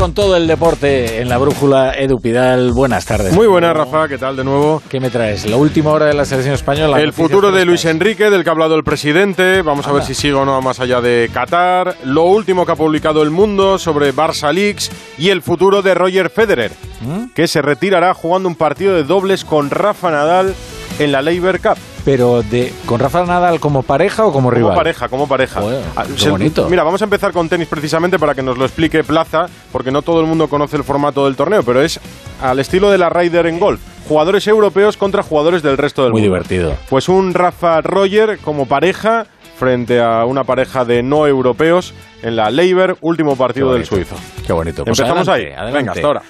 con 0.00 0.14
todo 0.14 0.34
el 0.34 0.46
deporte 0.46 1.20
en 1.20 1.28
la 1.28 1.36
brújula 1.36 1.92
Edu 1.92 2.18
Pidal. 2.22 2.72
Buenas 2.72 3.04
tardes. 3.04 3.34
Muy 3.34 3.46
buenas, 3.46 3.76
Rafa. 3.76 4.08
¿Qué 4.08 4.16
tal 4.16 4.34
de 4.34 4.44
nuevo? 4.44 4.82
¿Qué 4.88 4.98
me 4.98 5.10
traes? 5.10 5.44
La 5.44 5.58
última 5.58 5.90
hora 5.90 6.06
de 6.06 6.14
la 6.14 6.24
selección 6.24 6.54
española. 6.54 6.98
El 7.02 7.12
futuro 7.12 7.52
de 7.52 7.66
Luis 7.66 7.84
Enrique, 7.84 8.30
del 8.30 8.42
que 8.42 8.48
ha 8.48 8.52
hablado 8.52 8.76
el 8.76 8.82
presidente. 8.82 9.60
Vamos 9.60 9.86
a 9.86 9.92
ver 9.92 10.02
si 10.02 10.14
sigue 10.14 10.32
o 10.32 10.46
no 10.46 10.62
más 10.62 10.80
allá 10.80 11.02
de 11.02 11.28
Qatar. 11.34 11.96
Lo 12.04 12.24
último 12.24 12.64
que 12.64 12.72
ha 12.72 12.76
publicado 12.76 13.22
El 13.22 13.28
Mundo 13.28 13.78
sobre 13.78 14.14
Barça 14.14 14.50
Leaks 14.54 14.90
y 15.18 15.28
el 15.28 15.42
futuro 15.42 15.82
de 15.82 15.92
Roger 15.92 16.30
Federer, 16.30 16.72
¿Mm? 17.02 17.34
que 17.34 17.46
se 17.46 17.60
retirará 17.60 18.14
jugando 18.14 18.48
un 18.48 18.54
partido 18.54 18.94
de 18.94 19.04
dobles 19.04 19.44
con 19.44 19.68
Rafa 19.68 20.10
Nadal 20.10 20.54
en 21.00 21.12
la 21.12 21.22
Labour 21.22 21.60
Cup. 21.60 21.76
Pero 22.04 22.42
de 22.42 22.72
con 22.86 23.00
Rafa 23.00 23.24
Nadal 23.24 23.58
como 23.58 23.82
pareja 23.82 24.24
o 24.24 24.32
como 24.32 24.50
rival? 24.50 24.70
Como 24.70 24.76
pareja, 24.76 25.08
como 25.08 25.26
pareja. 25.26 25.60
Ah, 25.96 26.04
bonito. 26.28 26.68
Mira, 26.68 26.82
vamos 26.82 27.00
a 27.02 27.04
empezar 27.04 27.32
con 27.32 27.48
tenis 27.48 27.68
precisamente 27.68 28.18
para 28.18 28.34
que 28.34 28.42
nos 28.42 28.56
lo 28.56 28.64
explique 28.64 29.02
Plaza, 29.02 29.46
porque 29.72 29.90
no 29.90 30.02
todo 30.02 30.20
el 30.20 30.26
mundo 30.26 30.48
conoce 30.48 30.76
el 30.76 30.84
formato 30.84 31.24
del 31.24 31.36
torneo, 31.36 31.62
pero 31.62 31.82
es 31.82 31.98
al 32.40 32.58
estilo 32.58 32.90
de 32.90 32.98
la 32.98 33.08
Ryder 33.08 33.46
en 33.46 33.58
golf. 33.58 33.80
Jugadores 34.08 34.46
europeos 34.46 34.96
contra 34.96 35.22
jugadores 35.22 35.62
del 35.62 35.76
resto 35.76 36.02
del 36.02 36.12
mundo. 36.12 36.20
Muy 36.20 36.28
divertido. 36.28 36.74
Pues 36.88 37.08
un 37.08 37.34
Rafa 37.34 37.80
Roger 37.80 38.38
como 38.38 38.66
pareja 38.66 39.26
frente 39.58 40.00
a 40.00 40.24
una 40.24 40.44
pareja 40.44 40.84
de 40.84 41.02
no 41.02 41.26
europeos 41.26 41.92
en 42.22 42.36
la 42.36 42.50
Labour, 42.50 42.96
último 43.02 43.36
partido 43.36 43.74
del 43.74 43.84
suizo. 43.84 44.16
Qué 44.46 44.52
bonito. 44.52 44.84
Pues 44.84 44.98
Empezamos 44.98 45.28
ahí. 45.28 45.46
Venga, 45.72 45.92
hasta 45.92 46.06
ahora. 46.06 46.22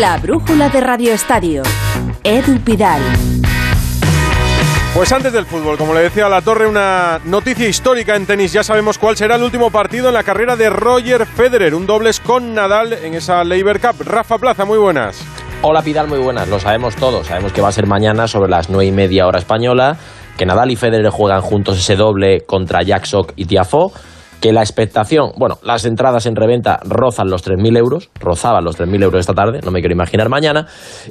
La 0.00 0.16
brújula 0.16 0.70
de 0.70 0.80
Radio 0.80 1.12
Estadio. 1.12 1.62
Edu 2.24 2.58
Pidal. 2.64 3.00
Pues 4.92 5.12
antes 5.12 5.32
del 5.32 5.46
fútbol, 5.46 5.78
como 5.78 5.94
le 5.94 6.00
decía 6.00 6.26
a 6.26 6.28
la 6.28 6.40
torre, 6.40 6.66
una 6.66 7.20
noticia 7.24 7.68
histórica 7.68 8.16
en 8.16 8.26
tenis. 8.26 8.52
Ya 8.52 8.64
sabemos 8.64 8.98
cuál 8.98 9.16
será 9.16 9.36
el 9.36 9.44
último 9.44 9.70
partido 9.70 10.08
en 10.08 10.14
la 10.14 10.24
carrera 10.24 10.56
de 10.56 10.68
Roger 10.68 11.26
Federer. 11.26 11.76
Un 11.76 11.86
dobles 11.86 12.18
con 12.18 12.54
Nadal 12.54 12.92
en 12.92 13.14
esa 13.14 13.44
Labour 13.44 13.78
Cup. 13.78 14.02
Rafa 14.04 14.36
Plaza, 14.38 14.64
muy 14.64 14.78
buenas. 14.78 15.24
Hola 15.62 15.80
Pidal, 15.80 16.08
muy 16.08 16.18
buenas. 16.18 16.48
Lo 16.48 16.58
sabemos 16.58 16.96
todos. 16.96 17.28
Sabemos 17.28 17.52
que 17.52 17.60
va 17.60 17.68
a 17.68 17.72
ser 17.72 17.86
mañana 17.86 18.26
sobre 18.26 18.50
las 18.50 18.70
nueve 18.70 18.86
y 18.86 18.92
media 18.92 19.28
hora 19.28 19.38
española. 19.38 19.96
Que 20.36 20.44
Nadal 20.44 20.72
y 20.72 20.76
Federer 20.76 21.10
juegan 21.10 21.40
juntos 21.40 21.78
ese 21.78 21.94
doble 21.94 22.40
contra 22.40 22.82
Jack 22.82 23.04
Sock 23.04 23.32
y 23.36 23.44
Tiafoe 23.44 23.92
que 24.44 24.52
la 24.52 24.60
expectación, 24.60 25.32
bueno, 25.38 25.56
las 25.62 25.86
entradas 25.86 26.26
en 26.26 26.36
reventa 26.36 26.78
rozan 26.84 27.30
los 27.30 27.42
3.000 27.46 27.78
euros, 27.78 28.10
rozaban 28.20 28.62
los 28.62 28.78
3.000 28.78 29.02
euros 29.02 29.20
esta 29.20 29.32
tarde, 29.32 29.60
no 29.64 29.70
me 29.70 29.80
quiero 29.80 29.94
imaginar 29.94 30.28
mañana, 30.28 30.66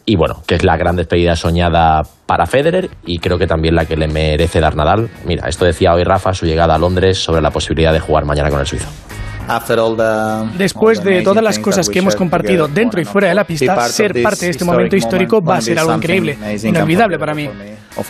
y 0.05 0.15
bueno, 0.17 0.43
que 0.45 0.53
es 0.53 0.63
la 0.63 0.77
gran 0.77 0.95
despedida 0.95 1.35
soñada 1.35 2.03
para 2.27 2.45
Federer 2.45 2.91
y 3.07 3.17
creo 3.17 3.39
que 3.39 3.47
también 3.47 3.73
la 3.73 3.85
que 3.85 3.97
le 3.97 4.07
merece 4.07 4.59
dar 4.59 4.75
Nadal. 4.75 5.09
Mira, 5.25 5.49
esto 5.49 5.65
decía 5.65 5.95
hoy 5.95 6.03
Rafa, 6.03 6.35
su 6.35 6.45
llegada 6.45 6.75
a 6.75 6.77
Londres 6.77 7.17
sobre 7.17 7.41
la 7.41 7.49
posibilidad 7.49 7.91
de 7.91 8.01
jugar 8.01 8.23
mañana 8.23 8.51
con 8.51 8.59
el 8.59 8.67
suizo. 8.67 8.89
Después 10.57 11.03
de 11.03 11.21
todas 11.21 11.43
las 11.43 11.59
cosas 11.59 11.89
que 11.89 11.99
hemos 11.99 12.15
compartido 12.15 12.67
dentro 12.67 13.01
y 13.01 13.05
fuera 13.05 13.29
de 13.29 13.35
la 13.35 13.43
pista, 13.43 13.87
ser 13.89 14.21
parte 14.21 14.45
de 14.45 14.51
este 14.51 14.65
momento 14.65 14.95
histórico 14.95 15.41
va 15.41 15.57
a 15.57 15.61
ser 15.61 15.79
algo 15.79 15.93
increíble, 15.95 16.37
inolvidable 16.63 17.19
para 17.19 17.33
mí. 17.33 17.49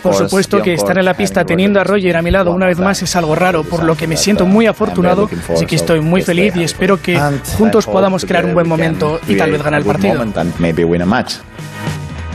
Por 0.02 0.14
supuesto 0.14 0.62
que 0.62 0.74
estar 0.74 0.96
en 0.98 1.04
la 1.04 1.14
pista 1.14 1.44
teniendo 1.44 1.80
a 1.80 1.84
Roger 1.84 2.16
a 2.16 2.22
mi 2.22 2.30
lado 2.30 2.52
una 2.52 2.66
vez 2.66 2.78
más 2.78 3.02
es 3.02 3.14
algo 3.16 3.34
raro, 3.34 3.64
por 3.64 3.84
lo 3.84 3.96
que 3.96 4.06
me 4.06 4.16
siento 4.16 4.46
muy 4.46 4.66
afortunado, 4.66 5.28
así 5.52 5.66
que 5.66 5.76
estoy 5.76 6.00
muy 6.00 6.22
feliz 6.22 6.54
y 6.56 6.62
espero 6.64 7.00
que 7.00 7.18
juntos 7.56 7.86
podamos 7.86 8.24
crear 8.24 8.44
un 8.44 8.54
buen 8.54 8.68
momento 8.68 9.20
y 9.28 9.36
tal 9.36 9.50
vez 9.50 9.62
ganar 9.62 9.80
el 9.80 9.86
partido. 9.86 10.24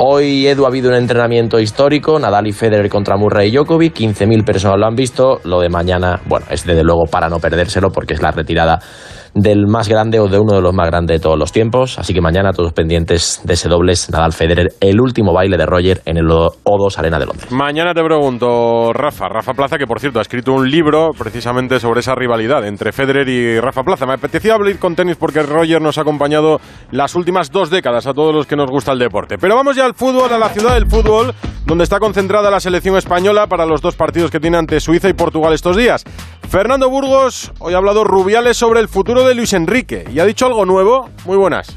Hoy, 0.02 0.48
Edu, 0.48 0.64
ha 0.64 0.70
habido 0.70 0.88
un 0.88 0.96
entrenamiento 0.96 1.60
histórico, 1.60 2.18
Nadal 2.18 2.48
y 2.48 2.54
Federer 2.54 2.88
contra 2.88 3.18
Murray 3.18 3.50
y 3.50 3.52
Djokovic, 3.52 3.94
15.000 3.94 4.46
personas 4.46 4.80
lo 4.80 4.86
han 4.86 4.96
visto, 4.96 5.42
lo 5.44 5.60
de 5.60 5.68
mañana, 5.68 6.22
bueno, 6.26 6.46
es 6.50 6.66
desde 6.66 6.86
luego 6.86 7.04
para 7.12 7.28
no 7.28 7.40
perdérselo 7.40 7.90
porque 7.90 8.14
es 8.14 8.22
la 8.22 8.32
retirada 8.32 8.80
del 9.42 9.68
más 9.68 9.88
grande 9.88 10.20
o 10.20 10.28
de 10.28 10.40
uno 10.40 10.54
de 10.54 10.62
los 10.62 10.74
más 10.74 10.88
grandes 10.88 11.20
de 11.20 11.24
todos 11.24 11.38
los 11.38 11.52
tiempos. 11.52 11.98
Así 12.00 12.14
que 12.14 12.22
mañana 12.22 12.52
todos 12.52 12.74
pendientes 12.74 13.42
de 13.44 13.54
ese 13.54 13.70
dobles 13.70 14.10
Nadal 14.10 14.34
Federer, 14.34 14.74
el 14.80 15.00
último 15.00 15.34
baile 15.34 15.58
de 15.58 15.66
Roger 15.66 16.02
en 16.06 16.18
el 16.18 16.26
O2 16.26 16.98
Arena 16.98 17.20
de 17.20 17.26
Londres. 17.26 17.52
Mañana 17.52 17.94
te 17.94 18.04
pregunto, 18.04 18.94
Rafa, 18.94 19.28
Rafa 19.28 19.54
Plaza, 19.54 19.78
que 19.78 19.86
por 19.86 20.00
cierto 20.00 20.20
ha 20.20 20.22
escrito 20.22 20.54
un 20.54 20.70
libro 20.70 21.10
precisamente 21.18 21.80
sobre 21.80 22.02
esa 22.02 22.16
rivalidad 22.16 22.66
entre 22.66 22.92
Federer 22.92 23.28
y 23.28 23.60
Rafa 23.60 23.84
Plaza. 23.84 24.06
Me 24.06 24.14
apetecía 24.14 24.56
hablar 24.56 24.78
con 24.78 24.96
tenis 24.96 25.16
porque 25.18 25.42
Roger 25.44 25.82
nos 25.82 25.98
ha 25.98 26.02
acompañado 26.02 26.60
las 26.92 27.16
últimas 27.16 27.52
dos 27.52 27.70
décadas 27.70 28.08
a 28.08 28.14
todos 28.14 28.34
los 28.34 28.46
que 28.46 28.56
nos 28.56 28.70
gusta 28.70 28.92
el 28.92 29.00
deporte. 29.00 29.38
Pero 29.38 29.56
vamos 29.56 29.76
ya 29.76 29.86
al 29.86 29.94
fútbol, 29.94 30.32
a 30.32 30.38
la 30.38 30.50
ciudad 30.50 30.74
del 30.74 30.88
fútbol, 30.88 31.34
donde 31.66 31.84
está 31.84 32.00
concentrada 32.00 32.52
la 32.52 32.60
selección 32.60 32.98
española 32.98 33.48
para 33.48 33.66
los 33.66 33.82
dos 33.82 33.96
partidos 33.96 34.32
que 34.32 34.40
tiene 34.40 34.58
ante 34.58 34.80
Suiza 34.80 35.10
y 35.10 35.14
Portugal 35.14 35.54
estos 35.54 35.76
días. 35.76 36.04
Fernando 36.50 36.90
Burgos, 36.90 37.52
hoy 37.60 37.76
ha 37.76 37.78
hablado 37.78 38.04
Rubiales 38.04 38.58
sobre 38.58 38.80
el 38.80 38.88
futuro 38.88 39.24
de 39.24 39.36
Luis 39.36 39.54
Enrique 39.54 40.06
y 40.12 40.18
ha 40.18 40.26
dicho 40.26 40.48
algo 40.48 40.66
nuevo. 40.66 41.08
Muy 41.24 41.38
buenas. 41.38 41.68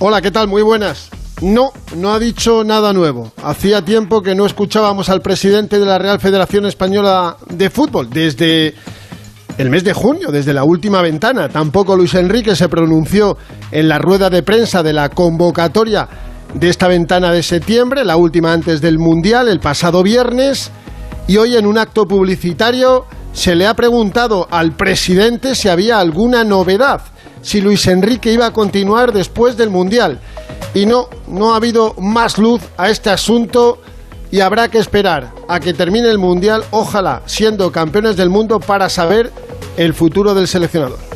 Hola, 0.00 0.20
¿qué 0.20 0.32
tal? 0.32 0.48
Muy 0.48 0.62
buenas. 0.62 1.08
No, 1.40 1.70
no 1.94 2.12
ha 2.12 2.18
dicho 2.18 2.64
nada 2.64 2.92
nuevo. 2.92 3.30
Hacía 3.44 3.84
tiempo 3.84 4.20
que 4.20 4.34
no 4.34 4.44
escuchábamos 4.44 5.08
al 5.08 5.20
presidente 5.20 5.78
de 5.78 5.86
la 5.86 5.98
Real 5.98 6.18
Federación 6.18 6.66
Española 6.66 7.36
de 7.48 7.70
Fútbol, 7.70 8.10
desde 8.10 8.74
el 9.56 9.70
mes 9.70 9.84
de 9.84 9.92
junio, 9.92 10.32
desde 10.32 10.52
la 10.52 10.64
última 10.64 11.00
ventana. 11.00 11.48
Tampoco 11.48 11.94
Luis 11.94 12.14
Enrique 12.14 12.56
se 12.56 12.68
pronunció 12.68 13.36
en 13.70 13.88
la 13.88 14.00
rueda 14.00 14.30
de 14.30 14.42
prensa 14.42 14.82
de 14.82 14.94
la 14.94 15.10
convocatoria 15.10 16.08
de 16.54 16.68
esta 16.68 16.88
ventana 16.88 17.30
de 17.30 17.44
septiembre, 17.44 18.04
la 18.04 18.16
última 18.16 18.52
antes 18.52 18.80
del 18.80 18.98
Mundial, 18.98 19.46
el 19.46 19.60
pasado 19.60 20.02
viernes, 20.02 20.72
y 21.28 21.36
hoy 21.36 21.54
en 21.54 21.66
un 21.66 21.78
acto 21.78 22.04
publicitario 22.04 23.04
se 23.32 23.54
le 23.54 23.66
ha 23.66 23.74
preguntado 23.74 24.48
al 24.50 24.72
presidente 24.72 25.54
si 25.54 25.68
había 25.68 26.00
alguna 26.00 26.44
novedad, 26.44 27.02
si 27.42 27.60
Luis 27.60 27.86
Enrique 27.86 28.32
iba 28.32 28.46
a 28.46 28.52
continuar 28.52 29.12
después 29.12 29.56
del 29.56 29.70
Mundial. 29.70 30.20
Y 30.74 30.86
no, 30.86 31.08
no 31.26 31.52
ha 31.52 31.56
habido 31.56 31.94
más 31.98 32.38
luz 32.38 32.60
a 32.76 32.90
este 32.90 33.10
asunto 33.10 33.80
y 34.30 34.40
habrá 34.40 34.68
que 34.68 34.78
esperar 34.78 35.32
a 35.48 35.60
que 35.60 35.72
termine 35.72 36.10
el 36.10 36.18
Mundial, 36.18 36.64
ojalá 36.70 37.22
siendo 37.26 37.72
campeones 37.72 38.16
del 38.16 38.28
mundo 38.28 38.60
para 38.60 38.88
saber 38.88 39.32
el 39.76 39.94
futuro 39.94 40.34
del 40.34 40.48
seleccionador 40.48 41.07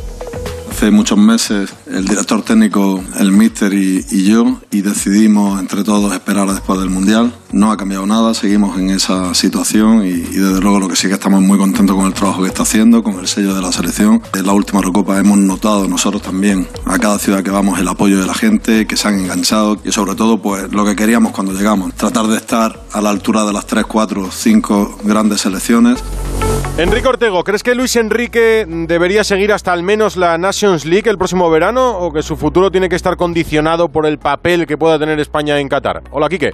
hace 0.83 0.91
muchos 0.91 1.17
meses 1.17 1.73
el 1.87 2.05
director 2.05 2.43
técnico, 2.43 3.05
el 3.21 3.31
míster 3.31 3.73
y, 3.73 4.25
yo, 4.25 4.59
y 4.73 4.83
decidimos 4.83 5.61
entre 5.61 5.85
todos 5.85 6.13
esperar 6.13 6.51
después 6.51 6.81
del 6.81 6.91
Mundial. 6.91 7.33
No 7.53 7.71
ha 7.71 7.77
cambiado 7.77 8.05
nada, 8.05 8.35
seguimos 8.35 8.77
en 8.81 8.91
esa 8.91 9.33
situación 9.33 10.05
y, 10.05 10.23
desde 10.23 10.61
luego 10.61 10.81
lo 10.81 10.89
que 10.89 10.97
sí 10.97 11.07
que 11.07 11.15
estamos 11.15 11.41
muy 11.41 11.57
contentos 11.57 11.95
con 11.95 12.07
el 12.07 12.15
trabajo 12.15 12.43
que 12.43 12.49
está 12.49 12.65
haciendo, 12.65 13.05
con 13.05 13.21
el 13.21 13.29
sello 13.29 13.55
de 13.55 13.63
la 13.63 13.71
selección. 13.71 14.23
En 14.35 14.45
la 14.45 14.55
última 14.55 14.81
Recopa 14.81 15.21
hemos 15.21 15.39
notado 15.39 15.87
nosotros 15.87 16.21
también 16.21 16.67
a 16.85 16.99
cada 16.99 17.21
ciudad 17.21 17.45
que 17.45 17.53
vamos 17.53 17.79
el 17.79 17.87
apoyo 17.87 18.19
de 18.19 18.27
la 18.27 18.35
gente, 18.35 18.85
que 18.89 18.97
se 18.97 19.07
han 19.07 19.21
enganchado 19.21 19.81
y 19.85 19.93
sobre 19.93 20.17
todo 20.17 20.43
pues 20.43 20.73
lo 20.73 20.85
que 20.85 20.97
queríamos 20.97 21.31
cuando 21.31 21.53
llegamos, 21.53 21.95
tratar 21.95 22.27
de 22.27 22.39
estar 22.39 22.83
a 22.91 23.01
la 23.01 23.11
altura 23.11 23.45
de 23.45 23.53
las 23.53 23.69
3, 23.69 23.85
4, 23.87 24.31
5 24.33 24.99
grandes 25.05 25.43
selecciones. 25.43 26.03
Enrique 26.79 27.07
Ortego, 27.07 27.45
¿crees 27.45 27.63
que 27.63 27.75
Luis 27.75 27.95
Enrique 27.97 28.65
debería 28.67 29.25
seguir 29.25 29.53
hasta 29.53 29.73
al 29.73 29.83
menos 29.83 30.17
la 30.17 30.39
Nations 30.39 30.85
League 30.85 31.09
el 31.09 31.19
próximo 31.19 31.51
verano 31.51 31.99
o 31.99 32.13
que 32.13 32.23
su 32.23 32.37
futuro 32.37 32.71
tiene 32.71 32.89
que 32.89 32.97
estar 32.97 33.17
condicionado 33.17 33.91
por 33.91 34.07
el 34.07 34.19
papel 34.19 34.67
que 34.67 34.79
pueda 34.79 34.99
tener 34.99 35.21
España 35.21 35.59
en 35.59 35.69
Qatar? 35.69 36.03
Hola, 36.11 36.29
Quique. 36.29 36.53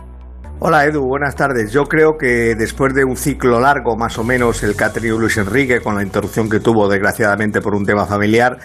Hola 0.61 0.84
Edu, 0.87 1.06
buenas 1.06 1.37
tardes. 1.37 1.72
Yo 1.72 1.84
creo 1.84 2.19
que 2.19 2.56
después 2.56 2.93
de 2.93 3.05
un 3.05 3.16
ciclo 3.16 3.61
largo, 3.61 3.97
más 3.97 4.19
o 4.19 4.25
menos, 4.25 4.65
el 4.65 4.77
que 4.77 4.83
ha 4.84 4.93
tenido 4.93 5.16
Luis 5.16 5.37
Enrique, 5.37 5.81
con 5.81 5.95
la 5.95 6.03
interrupción 6.03 6.50
que 6.50 6.59
tuvo 6.59 6.89
desgraciadamente 6.89 7.60
por 7.60 7.77
un 7.77 7.87
tema 7.87 8.06
familiar, 8.06 8.59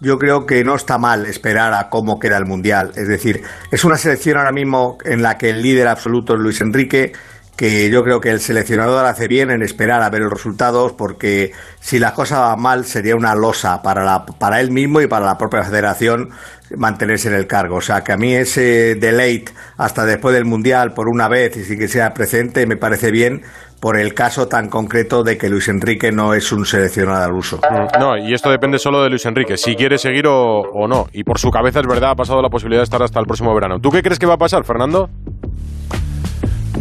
yo 0.00 0.16
creo 0.16 0.46
que 0.46 0.62
no 0.62 0.76
está 0.76 0.96
mal 0.96 1.26
esperar 1.26 1.74
a 1.74 1.88
cómo 1.88 2.20
queda 2.20 2.38
el 2.38 2.46
Mundial. 2.46 2.92
Es 2.94 3.08
decir, 3.08 3.42
es 3.72 3.84
una 3.84 3.96
selección 3.96 4.38
ahora 4.38 4.52
mismo 4.52 4.96
en 5.04 5.22
la 5.22 5.38
que 5.38 5.50
el 5.50 5.60
líder 5.60 5.88
absoluto 5.88 6.34
es 6.34 6.40
Luis 6.40 6.60
Enrique 6.60 7.12
que 7.60 7.90
yo 7.90 8.02
creo 8.02 8.20
que 8.22 8.30
el 8.30 8.40
seleccionador 8.40 9.04
hace 9.04 9.28
bien 9.28 9.50
en 9.50 9.60
esperar 9.60 10.00
a 10.00 10.08
ver 10.08 10.22
los 10.22 10.32
resultados 10.32 10.94
porque 10.94 11.52
si 11.78 11.98
la 11.98 12.14
cosa 12.14 12.40
va 12.40 12.56
mal 12.56 12.86
sería 12.86 13.14
una 13.14 13.34
losa 13.34 13.82
para, 13.82 14.02
la, 14.02 14.24
para 14.24 14.62
él 14.62 14.70
mismo 14.70 15.02
y 15.02 15.06
para 15.06 15.26
la 15.26 15.36
propia 15.36 15.62
federación 15.62 16.30
mantenerse 16.74 17.28
en 17.28 17.34
el 17.34 17.46
cargo. 17.46 17.76
O 17.76 17.80
sea 17.82 18.00
que 18.00 18.12
a 18.12 18.16
mí 18.16 18.34
ese 18.34 18.94
delay 18.94 19.44
hasta 19.76 20.06
después 20.06 20.34
del 20.34 20.46
Mundial 20.46 20.94
por 20.94 21.10
una 21.10 21.28
vez 21.28 21.54
y 21.58 21.64
sin 21.64 21.78
que 21.78 21.86
sea 21.86 22.14
presente 22.14 22.66
me 22.66 22.78
parece 22.78 23.10
bien 23.10 23.42
por 23.78 23.98
el 23.98 24.14
caso 24.14 24.48
tan 24.48 24.70
concreto 24.70 25.22
de 25.22 25.36
que 25.36 25.50
Luis 25.50 25.68
Enrique 25.68 26.10
no 26.10 26.32
es 26.32 26.52
un 26.52 26.64
seleccionador 26.64 27.24
al 27.24 27.34
uso. 27.34 27.60
No, 27.98 28.16
y 28.16 28.32
esto 28.32 28.50
depende 28.50 28.78
solo 28.78 29.02
de 29.02 29.10
Luis 29.10 29.26
Enrique, 29.26 29.58
si 29.58 29.74
quiere 29.74 29.98
seguir 29.98 30.26
o, 30.26 30.60
o 30.60 30.88
no. 30.88 31.08
Y 31.12 31.24
por 31.24 31.38
su 31.38 31.50
cabeza 31.50 31.80
es 31.80 31.86
verdad, 31.86 32.12
ha 32.12 32.16
pasado 32.16 32.40
la 32.40 32.48
posibilidad 32.48 32.80
de 32.80 32.84
estar 32.84 33.02
hasta 33.02 33.20
el 33.20 33.26
próximo 33.26 33.54
verano. 33.54 33.78
¿Tú 33.80 33.90
qué 33.90 34.00
crees 34.02 34.18
que 34.18 34.24
va 34.24 34.34
a 34.34 34.38
pasar, 34.38 34.64
Fernando? 34.64 35.10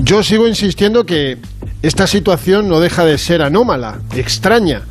Yo 0.02 0.24
sigo 0.24 0.48
insistiendo 0.48 1.06
que 1.06 1.38
esta 1.82 2.08
situación 2.08 2.70
no 2.70 2.80
deja 2.80 3.04
de 3.04 3.18
ser 3.18 3.42
anómala, 3.42 4.00
extraña, 4.16 4.84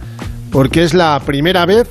porque 0.53 0.83
es 0.83 0.93
la 0.93 1.19
primera 1.25 1.65
vez 1.65 1.89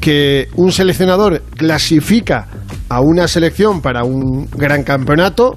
que 0.00 0.48
un 0.56 0.72
seleccionador 0.72 1.42
clasifica 1.56 2.48
a 2.88 3.00
una 3.00 3.28
selección 3.28 3.80
para 3.80 4.02
un 4.02 4.48
gran 4.50 4.82
campeonato, 4.82 5.56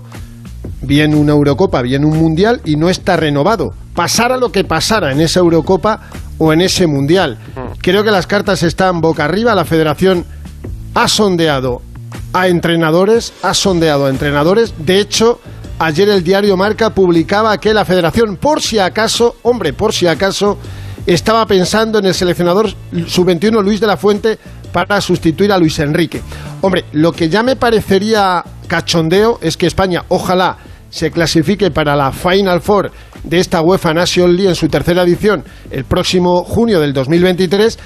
bien 0.83 1.15
una 1.15 1.31
Eurocopa, 1.31 1.81
bien 1.81 2.05
un 2.05 2.17
Mundial, 2.19 2.61
y 2.65 2.75
no 2.75 2.87
está 2.87 3.17
renovado. 3.17 3.69
pasara 3.95 4.37
lo 4.37 4.51
que 4.51 4.63
pasara 4.63 5.11
en 5.11 5.21
esa 5.21 5.39
Eurocopa 5.39 6.01
o 6.37 6.53
en 6.53 6.61
ese 6.61 6.85
Mundial. 6.85 7.39
Creo 7.81 8.03
que 8.03 8.11
las 8.11 8.27
cartas 8.27 8.61
están 8.61 9.01
boca 9.01 9.25
arriba, 9.25 9.55
la 9.55 9.65
federación 9.65 10.23
ha 10.93 11.07
sondeado 11.07 11.81
a 12.33 12.47
entrenadores, 12.47 13.33
ha 13.41 13.55
sondeado 13.55 14.05
a 14.05 14.09
entrenadores, 14.09 14.73
de 14.77 14.99
hecho, 14.99 15.39
ayer 15.81 16.09
el 16.09 16.23
diario 16.23 16.55
Marca 16.55 16.91
publicaba 16.91 17.57
que 17.59 17.73
la 17.73 17.85
federación, 17.85 18.37
por 18.37 18.61
si 18.61 18.77
acaso, 18.77 19.37
hombre, 19.41 19.73
por 19.73 19.93
si 19.93 20.05
acaso, 20.05 20.59
estaba 21.07 21.45
pensando 21.47 21.97
en 21.97 22.05
el 22.05 22.13
seleccionador 22.13 22.69
sub-21 23.07 23.63
Luis 23.63 23.81
de 23.81 23.87
la 23.87 23.97
Fuente 23.97 24.37
para 24.71 25.01
sustituir 25.01 25.51
a 25.51 25.57
Luis 25.57 25.79
Enrique. 25.79 26.21
Hombre, 26.61 26.85
lo 26.91 27.11
que 27.11 27.29
ya 27.29 27.41
me 27.41 27.55
parecería 27.55 28.43
cachondeo 28.67 29.39
es 29.41 29.57
que 29.57 29.65
España, 29.65 30.05
ojalá, 30.09 30.57
se 30.91 31.09
clasifique 31.09 31.71
para 31.71 31.95
la 31.95 32.11
Final 32.11 32.61
Four 32.61 32.91
de 33.23 33.39
esta 33.39 33.61
UEFA 33.61 33.93
National 33.93 34.35
League 34.35 34.49
en 34.49 34.55
su 34.55 34.67
tercera 34.67 35.01
edición 35.01 35.43
el 35.71 35.85
próximo 35.85 36.43
junio 36.43 36.79
del 36.79 36.93
2023 36.93 37.79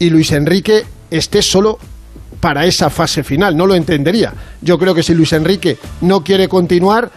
y 0.00 0.10
Luis 0.10 0.32
Enrique 0.32 0.84
esté 1.10 1.40
solo 1.40 1.78
para 2.40 2.66
esa 2.66 2.90
fase 2.90 3.24
final. 3.24 3.56
No 3.56 3.66
lo 3.66 3.74
entendería. 3.74 4.32
Yo 4.60 4.78
creo 4.78 4.94
que 4.94 5.02
si 5.02 5.14
Luis 5.14 5.32
Enrique 5.32 5.78
no 6.00 6.22
quiere 6.22 6.48
continuar, 6.48 7.10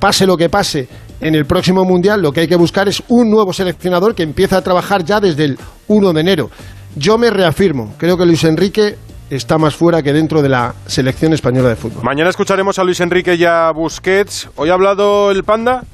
pase 0.00 0.26
lo 0.26 0.36
que 0.36 0.48
pase 0.48 0.88
en 1.20 1.34
el 1.34 1.46
próximo 1.46 1.84
Mundial, 1.84 2.22
lo 2.22 2.32
que 2.32 2.40
hay 2.40 2.48
que 2.48 2.56
buscar 2.56 2.88
es 2.88 3.02
un 3.08 3.30
nuevo 3.30 3.52
seleccionador 3.52 4.14
que 4.14 4.22
empiece 4.22 4.56
a 4.56 4.62
trabajar 4.62 5.04
ya 5.04 5.20
desde 5.20 5.44
el 5.44 5.58
1 5.86 6.12
de 6.12 6.20
enero. 6.20 6.50
Yo 6.96 7.18
me 7.18 7.30
reafirmo, 7.30 7.94
creo 7.98 8.16
que 8.16 8.26
Luis 8.26 8.42
Enrique 8.44 8.96
está 9.28 9.58
más 9.58 9.76
fuera 9.76 10.02
que 10.02 10.12
dentro 10.12 10.42
de 10.42 10.48
la 10.48 10.74
selección 10.86 11.32
española 11.32 11.68
de 11.68 11.76
fútbol. 11.76 12.02
Mañana 12.02 12.30
escucharemos 12.30 12.78
a 12.78 12.84
Luis 12.84 12.98
Enrique 13.00 13.34
y 13.34 13.44
a 13.44 13.70
Busquets. 13.70 14.48
¿Hoy 14.56 14.70
ha 14.70 14.74
hablado 14.74 15.30
el 15.30 15.44
Panda? 15.44 15.84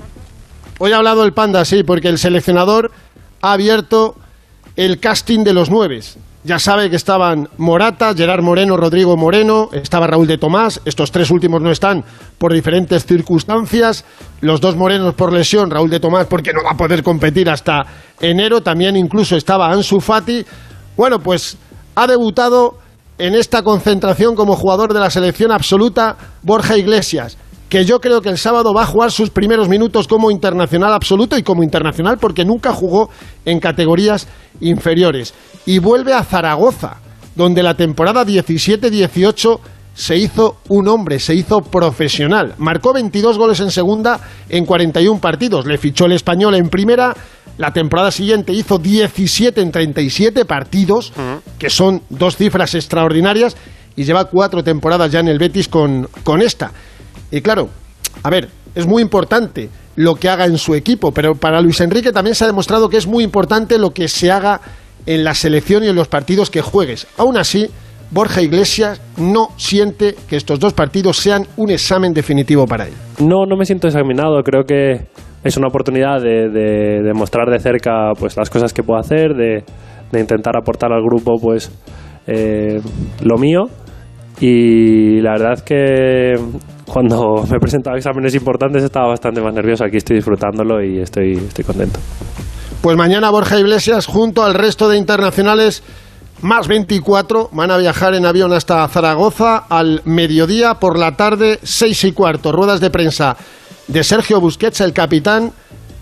Hoy 0.79 0.93
ha 0.93 0.97
hablado 0.97 1.25
el 1.25 1.33
Panda, 1.33 1.65
sí, 1.65 1.83
porque 1.83 2.09
el 2.09 2.19
seleccionador 2.19 2.93
ha 3.43 3.53
abierto 3.53 4.17
el 4.77 5.01
casting 5.01 5.45
de 5.45 5.53
los 5.53 5.71
nueves. 5.71 6.19
Ya 6.47 6.61
sabe 6.61 6.89
que 6.89 6.95
estaban 6.95 7.49
Morata, 7.59 8.15
Gerard 8.15 8.41
Moreno, 8.41 8.77
Rodrigo 8.77 9.17
Moreno, 9.17 9.69
estaba 9.73 10.07
Raúl 10.07 10.29
de 10.29 10.39
Tomás, 10.39 10.81
estos 10.85 11.11
tres 11.11 11.33
últimos 11.33 11.61
no 11.61 11.73
están 11.73 12.05
por 12.39 12.53
diferentes 12.53 13.05
circunstancias, 13.05 14.05
los 14.43 14.61
dos 14.61 14.77
Morenos 14.77 15.17
por 15.17 15.33
lesión, 15.33 15.73
Raúl 15.73 15.91
de 15.91 15.99
Tomás 15.99 16.29
porque 16.29 16.53
no 16.53 16.63
va 16.63 16.71
a 16.71 16.77
poder 16.77 17.03
competir 17.03 17.51
hasta 17.51 17.85
enero, 18.21 18.61
también 18.61 18.95
incluso 18.97 19.35
estaba 19.35 19.73
Ansu 19.73 19.99
Fati. 19.99 20.47
Bueno, 20.97 21.19
pues 21.19 21.59
ha 21.97 22.07
debutado 22.07 22.79
en 23.19 23.35
esta 23.35 23.65
concentración 23.65 24.37
como 24.37 24.55
jugador 24.55 24.95
de 24.95 25.01
la 25.01 25.11
selección 25.11 25.51
absoluta 25.51 26.17
Borja 26.45 26.77
Iglesias, 26.77 27.39
que 27.69 27.85
yo 27.85 28.01
creo 28.01 28.21
que 28.21 28.29
el 28.29 28.39
sábado 28.39 28.73
va 28.73 28.83
a 28.83 28.87
jugar 28.87 29.11
sus 29.11 29.31
primeros 29.31 29.69
minutos 29.69 30.07
como 30.07 30.31
internacional 30.31 30.93
absoluto 30.93 31.37
y 31.37 31.43
como 31.43 31.63
internacional 31.63 32.19
porque 32.19 32.45
nunca 32.45 32.73
jugó 32.73 33.11
en 33.45 33.61
categorías 33.61 34.29
inferiores. 34.61 35.35
Y 35.65 35.79
vuelve 35.79 36.13
a 36.13 36.23
Zaragoza, 36.23 36.99
donde 37.35 37.63
la 37.63 37.75
temporada 37.75 38.25
17-18 38.25 39.59
se 39.95 40.17
hizo 40.17 40.59
un 40.69 40.89
hombre, 40.89 41.19
se 41.19 41.35
hizo 41.35 41.61
profesional. 41.63 42.55
Marcó 42.59 42.93
22 42.93 43.39
goles 43.39 43.61
en 43.61 43.71
segunda 43.71 44.21
en 44.49 44.67
41 44.67 45.21
partidos. 45.21 45.67
Le 45.67 45.79
fichó 45.79 46.05
el 46.05 46.13
español 46.13 46.55
en 46.55 46.69
primera 46.69 47.15
la 47.59 47.73
temporada 47.73 48.11
siguiente 48.11 48.53
hizo 48.53 48.79
17 48.79 49.61
en 49.61 49.73
37 49.73 50.45
partidos, 50.45 51.13
que 51.59 51.71
son 51.71 52.03
dos 52.11 52.37
cifras 52.37 52.75
extraordinarias, 52.75 53.57
y 53.97 54.05
lleva 54.05 54.27
cuatro 54.27 54.63
temporadas 54.63 55.11
ya 55.11 55.21
en 55.21 55.29
el 55.29 55.39
Betis 55.39 55.69
con, 55.69 56.07
con 56.23 56.43
esta. 56.43 56.73
Y 57.31 57.41
claro, 57.41 57.69
a 58.23 58.31
ver, 58.31 58.49
es 58.75 58.87
muy 58.87 59.03
importante 59.03 59.69
lo 59.97 60.15
que 60.15 60.29
haga 60.29 60.45
en 60.45 60.59
su 60.59 60.75
equipo, 60.75 61.13
pero 61.13 61.35
para 61.35 61.61
Luis 61.61 61.81
Enrique 61.81 62.13
también 62.13 62.35
se 62.35 62.45
ha 62.45 62.47
demostrado 62.47 62.89
que 62.89 62.99
es 62.99 63.07
muy 63.07 63.25
importante 63.25 63.79
lo 63.79 63.91
que 63.91 64.09
se 64.09 64.31
haga 64.31 64.61
en 65.07 65.25
la 65.25 65.35
selección 65.35 65.85
y 65.85 65.89
en 65.89 65.97
los 65.97 66.09
partidos 66.09 66.51
que 66.51 66.61
juegues. 66.61 67.07
Aún 67.17 67.39
así, 67.39 67.71
Borja 68.11 68.43
Iglesias 68.43 69.01
no 69.17 69.49
siente 69.57 70.15
que 70.29 70.37
estos 70.37 70.61
dos 70.61 70.75
partidos 70.75 71.17
sean 71.17 71.47
un 71.57 71.71
examen 71.71 72.13
definitivo 72.13 72.67
para 72.67 72.87
él. 72.87 72.93
No, 73.19 73.47
no 73.47 73.57
me 73.57 73.65
siento 73.65 73.89
examinado. 73.89 74.43
Creo 74.43 74.65
que 74.65 75.07
es 75.43 75.57
una 75.57 75.69
oportunidad 75.69 76.21
de, 76.21 76.49
de, 76.49 77.13
mostrar 77.15 77.49
de 77.49 77.59
cerca 77.59 78.13
pues 78.19 78.37
las 78.37 78.51
cosas 78.51 78.73
que 78.73 78.83
puedo 78.83 79.01
hacer, 79.01 79.35
de, 79.35 79.65
intentar 80.19 80.57
aportar 80.57 80.93
al 80.93 81.03
grupo 81.03 81.35
pues 81.41 81.71
eh, 82.27 82.81
lo 83.23 83.37
mío 83.39 83.65
y 84.41 85.21
la 85.21 85.33
verdad 85.33 85.53
es 85.55 85.63
que 85.63 86.35
cuando 86.87 87.45
me 87.51 87.57
he 87.57 87.61
presentado 87.61 87.95
a 87.95 87.99
exámenes 87.99 88.35
importantes 88.35 88.83
estaba 88.83 89.09
bastante 89.09 89.41
más 89.41 89.53
nervioso, 89.53 89.85
aquí 89.85 89.99
estoy 89.99 90.17
disfrutándolo 90.17 90.83
y 90.83 91.01
estoy, 91.01 91.33
estoy 91.33 91.65
contento. 91.65 91.99
Pues 92.81 92.97
mañana 92.97 93.31
Borja 93.31 93.59
Iglesias 93.59 94.07
junto 94.07 94.45
al 94.45 94.55
resto 94.55 94.89
de 94.89 94.97
internacionales 94.97 95.83
más 96.43 96.69
24 96.69 97.51
van 97.53 97.71
a 97.71 97.79
viajar 97.79 98.15
en 98.15 98.27
avión 98.27 98.53
hasta 98.53 98.87
Zaragoza 98.89 99.57
al 99.69 100.03
mediodía 100.05 100.75
por 100.75 100.99
la 100.99 101.17
tarde, 101.17 101.59
seis 101.63 102.05
y 102.05 102.13
cuarto, 102.13 102.53
ruedas 102.53 102.81
de 102.81 102.91
prensa 102.91 103.37
de 103.89 104.05
Sergio 104.05 104.41
Busquets, 104.41 104.81
el 104.81 104.93
capitán, 104.93 105.53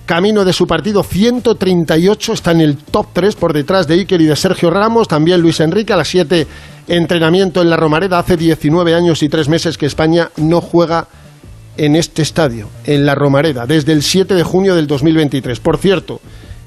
camino 0.07 0.45
de 0.45 0.53
su 0.53 0.67
partido 0.67 1.03
138, 1.03 2.33
está 2.33 2.51
en 2.51 2.61
el 2.61 2.77
top 2.77 3.07
3 3.13 3.37
por 3.37 3.53
detrás 3.53 3.87
de 3.87 3.95
Iker 3.95 4.21
y 4.21 4.27
de 4.27 4.37
Sergio 4.37 4.71
Ramos, 4.71 5.09
también 5.09 5.41
Luis 5.41 5.61
Enrique 5.61 5.93
a 5.93 5.97
las 5.97 6.09
7 6.09 6.47
entrenamiento 6.89 7.63
en 7.63 7.71
la 7.71 7.77
Romareda, 7.77 8.19
hace 8.19 8.37
19 8.37 8.95
años 8.95 9.23
y 9.23 9.29
3 9.29 9.49
meses 9.49 9.79
que 9.79 9.87
España 9.87 10.31
no 10.37 10.61
juega 10.61 11.09
en 11.77 11.97
este 11.97 12.23
estadio, 12.23 12.69
en 12.85 13.05
la 13.05 13.15
Romareda, 13.15 13.67
desde 13.67 13.93
el 13.93 14.03
7 14.03 14.35
de 14.35 14.43
junio 14.43 14.75
del 14.75 14.87
2023. 14.87 15.59
Por 15.61 15.79
cierto, 15.79 16.21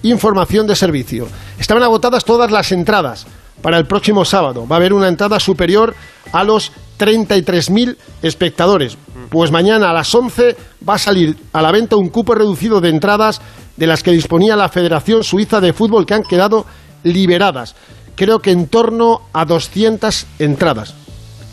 información 0.03 0.67
de 0.67 0.75
servicio. 0.75 1.27
Estaban 1.59 1.83
agotadas 1.83 2.25
todas 2.25 2.51
las 2.51 2.71
entradas 2.71 3.25
para 3.61 3.77
el 3.77 3.85
próximo 3.85 4.25
sábado. 4.25 4.67
Va 4.67 4.75
a 4.75 4.79
haber 4.79 4.93
una 4.93 5.07
entrada 5.07 5.39
superior 5.39 5.95
a 6.31 6.43
los 6.43 6.71
33.000 6.99 7.95
espectadores. 8.21 8.97
Pues 9.29 9.51
mañana 9.51 9.89
a 9.89 9.93
las 9.93 10.13
11 10.13 10.55
va 10.87 10.95
a 10.95 10.99
salir 10.99 11.37
a 11.53 11.61
la 11.61 11.71
venta 11.71 11.95
un 11.95 12.09
cupo 12.09 12.33
reducido 12.35 12.81
de 12.81 12.89
entradas 12.89 13.41
de 13.75 13.87
las 13.87 14.03
que 14.03 14.11
disponía 14.11 14.55
la 14.55 14.69
Federación 14.69 15.23
Suiza 15.23 15.61
de 15.61 15.73
Fútbol 15.73 16.05
que 16.05 16.13
han 16.13 16.23
quedado 16.23 16.65
liberadas. 17.03 17.75
Creo 18.17 18.39
que 18.39 18.49
en 18.49 18.67
torno 18.67 19.21
a 19.31 19.45
200 19.45 20.25
entradas. 20.39 20.95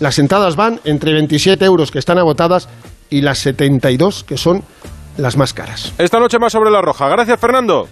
Las 0.00 0.18
entradas 0.18 0.56
van 0.56 0.80
entre 0.84 1.12
27 1.12 1.62
euros 1.64 1.90
que 1.90 1.98
están 1.98 2.18
agotadas 2.18 2.68
y 3.10 3.20
las 3.20 3.38
72 3.38 4.24
que 4.24 4.38
son 4.38 4.64
las 5.18 5.36
más 5.36 5.52
caras. 5.52 5.92
Esta 5.98 6.18
noche 6.18 6.38
más 6.38 6.52
sobre 6.52 6.70
la 6.70 6.80
roja. 6.80 7.06
Gracias, 7.08 7.38
Fernando. 7.38 7.86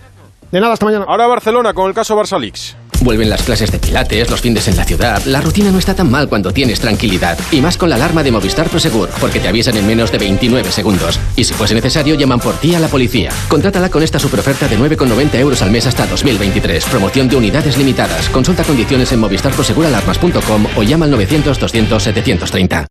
De 0.51 0.59
nada, 0.59 0.73
hasta 0.73 0.87
mañana. 0.87 1.05
Ahora 1.07 1.27
Barcelona 1.27 1.75
con 1.75 1.87
el 1.87 1.95
caso 1.95 2.17
Barça 2.17 2.41
Leaks. 2.41 2.75
Vuelven 3.03 3.29
las 3.29 3.43
clases 3.43 3.73
de 3.73 3.79
pilates, 3.79 4.31
los 4.31 4.41
fines 4.41 4.69
en 4.69 4.77
la 4.77 4.85
ciudad. 4.85 5.25
La 5.25 5.41
rutina 5.41 5.71
no 5.73 5.79
está 5.79 5.95
tan 5.95 6.11
mal 6.11 6.29
cuando 6.29 6.53
tienes 6.53 6.79
tranquilidad. 6.79 7.37
Y 7.51 7.61
más 7.61 7.77
con 7.77 7.91
la 7.91 7.97
alarma 7.97 8.23
de 8.23 8.31
Movistar 8.31 8.69
Prosegur, 8.69 9.09
porque 9.21 9.41
te 9.41 9.49
avisan 9.49 9.77
en 9.77 9.87
menos 9.87 10.13
de 10.13 10.19
29 10.19 10.71
segundos. 10.71 11.19
Y 11.35 11.43
si 11.45 11.53
fuese 11.53 11.75
necesario, 11.75 12.15
llaman 12.15 12.39
por 12.39 12.55
ti 12.55 12.75
a 12.75 12.81
la 12.81 12.89
policía. 12.89 13.31
Contrátala 13.49 13.91
con 13.91 14.03
esta 14.03 14.21
superoferta 14.21 14.69
de 14.69 14.79
9,90 14.79 15.35
euros 15.35 15.63
al 15.63 15.73
mes 15.73 15.87
hasta 15.87 16.07
2023. 16.07 16.85
Promoción 16.85 17.29
de 17.29 17.37
unidades 17.37 17.77
limitadas. 17.77 18.29
Consulta 18.29 18.63
condiciones 18.63 19.11
en 19.13 19.21
movistarproseguralarmas.com 19.21 20.67
o 20.77 20.83
llama 20.83 21.07
al 21.07 21.11
900 21.11 21.59
200 21.59 22.03
730. 22.03 22.87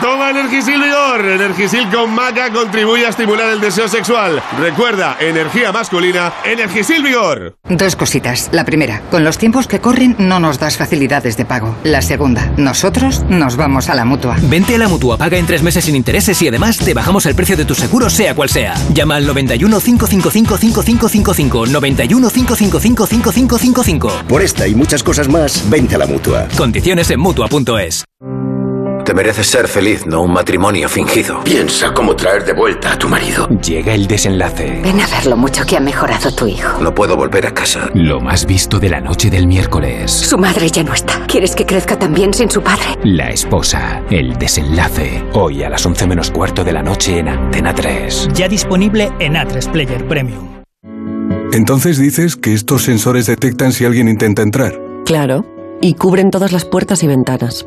Toma 0.00 0.30
Energisil 0.30 0.80
Vigor. 0.80 1.24
Energisil 1.24 1.88
con 1.90 2.14
maca 2.14 2.50
contribuye 2.52 3.06
a 3.06 3.10
estimular 3.10 3.50
el 3.50 3.60
deseo 3.60 3.88
sexual. 3.88 4.42
Recuerda, 4.58 5.16
energía 5.20 5.72
masculina, 5.72 6.32
Energisil 6.44 7.02
Vigor. 7.02 7.56
Dos 7.68 7.96
cositas. 7.96 8.48
La 8.52 8.64
primera, 8.64 9.02
con 9.10 9.24
los 9.24 9.38
tiempos 9.38 9.66
que 9.66 9.80
corren 9.80 10.16
no 10.18 10.40
nos 10.40 10.58
das 10.58 10.76
facilidades 10.76 11.36
de 11.36 11.44
pago. 11.44 11.76
La 11.84 12.02
segunda, 12.02 12.52
nosotros 12.56 13.24
nos 13.28 13.56
vamos 13.56 13.88
a 13.88 13.94
la 13.94 14.04
mutua. 14.04 14.36
Vente 14.42 14.74
a 14.74 14.78
la 14.78 14.88
mutua, 14.88 15.18
paga 15.18 15.38
en 15.38 15.46
tres 15.46 15.62
meses 15.62 15.84
sin 15.84 15.96
intereses 15.96 16.40
y 16.42 16.48
además 16.48 16.78
te 16.78 16.94
bajamos 16.94 17.26
el 17.26 17.34
precio 17.34 17.56
de 17.56 17.64
tu 17.64 17.74
seguro, 17.74 18.08
sea 18.10 18.34
cual 18.34 18.48
sea. 18.48 18.74
Llama 18.92 19.16
al 19.16 19.26
91 19.26 19.80
555 19.80 20.56
5555. 20.56 21.66
91 21.66 22.30
555 22.30 23.06
5555. 23.06 24.08
Por 24.28 24.42
esta 24.42 24.66
y 24.66 24.74
muchas 24.74 25.02
cosas 25.02 25.28
más, 25.28 25.68
vente 25.68 25.94
a 25.94 25.98
la 25.98 26.06
mutua. 26.06 26.48
Condiciones 26.56 27.10
en 27.10 27.20
mutua.es. 27.20 28.04
Te 29.04 29.12
mereces 29.12 29.46
ser 29.46 29.68
feliz, 29.68 30.06
no 30.06 30.22
un 30.22 30.32
matrimonio 30.32 30.88
fingido. 30.88 31.44
Piensa 31.44 31.92
cómo 31.92 32.16
traer 32.16 32.42
de 32.46 32.54
vuelta 32.54 32.94
a 32.94 32.98
tu 32.98 33.06
marido. 33.06 33.46
Llega 33.48 33.92
el 33.92 34.06
desenlace. 34.06 34.80
Ven 34.82 34.98
a 34.98 35.06
ver 35.06 35.26
lo 35.26 35.36
mucho 35.36 35.66
que 35.66 35.76
ha 35.76 35.80
mejorado 35.80 36.30
tu 36.32 36.46
hijo. 36.46 36.80
No 36.80 36.94
puedo 36.94 37.14
volver 37.14 37.46
a 37.46 37.52
casa. 37.52 37.90
Lo 37.92 38.18
más 38.20 38.46
visto 38.46 38.80
de 38.80 38.88
la 38.88 39.02
noche 39.02 39.28
del 39.28 39.46
miércoles. 39.46 40.10
Su 40.10 40.38
madre 40.38 40.70
ya 40.70 40.82
no 40.82 40.94
está. 40.94 41.26
¿Quieres 41.26 41.54
que 41.54 41.66
crezca 41.66 41.98
también 41.98 42.32
sin 42.32 42.48
su 42.50 42.62
padre? 42.62 42.96
La 43.04 43.28
esposa. 43.28 44.02
El 44.10 44.38
desenlace. 44.38 45.22
Hoy 45.34 45.62
a 45.62 45.68
las 45.68 45.84
11 45.84 46.06
menos 46.06 46.30
cuarto 46.30 46.64
de 46.64 46.72
la 46.72 46.82
noche 46.82 47.18
en 47.18 47.28
Antena 47.28 47.74
3. 47.74 48.30
Ya 48.32 48.48
disponible 48.48 49.12
en 49.18 49.34
A3 49.34 49.70
Player 49.70 50.08
Premium. 50.08 50.62
Entonces 51.52 51.98
dices 51.98 52.36
que 52.36 52.54
estos 52.54 52.84
sensores 52.84 53.26
detectan 53.26 53.72
si 53.72 53.84
alguien 53.84 54.08
intenta 54.08 54.40
entrar. 54.40 54.80
Claro. 55.04 55.44
Y 55.82 55.94
cubren 55.94 56.30
todas 56.30 56.52
las 56.52 56.64
puertas 56.64 57.02
y 57.02 57.06
ventanas. 57.06 57.66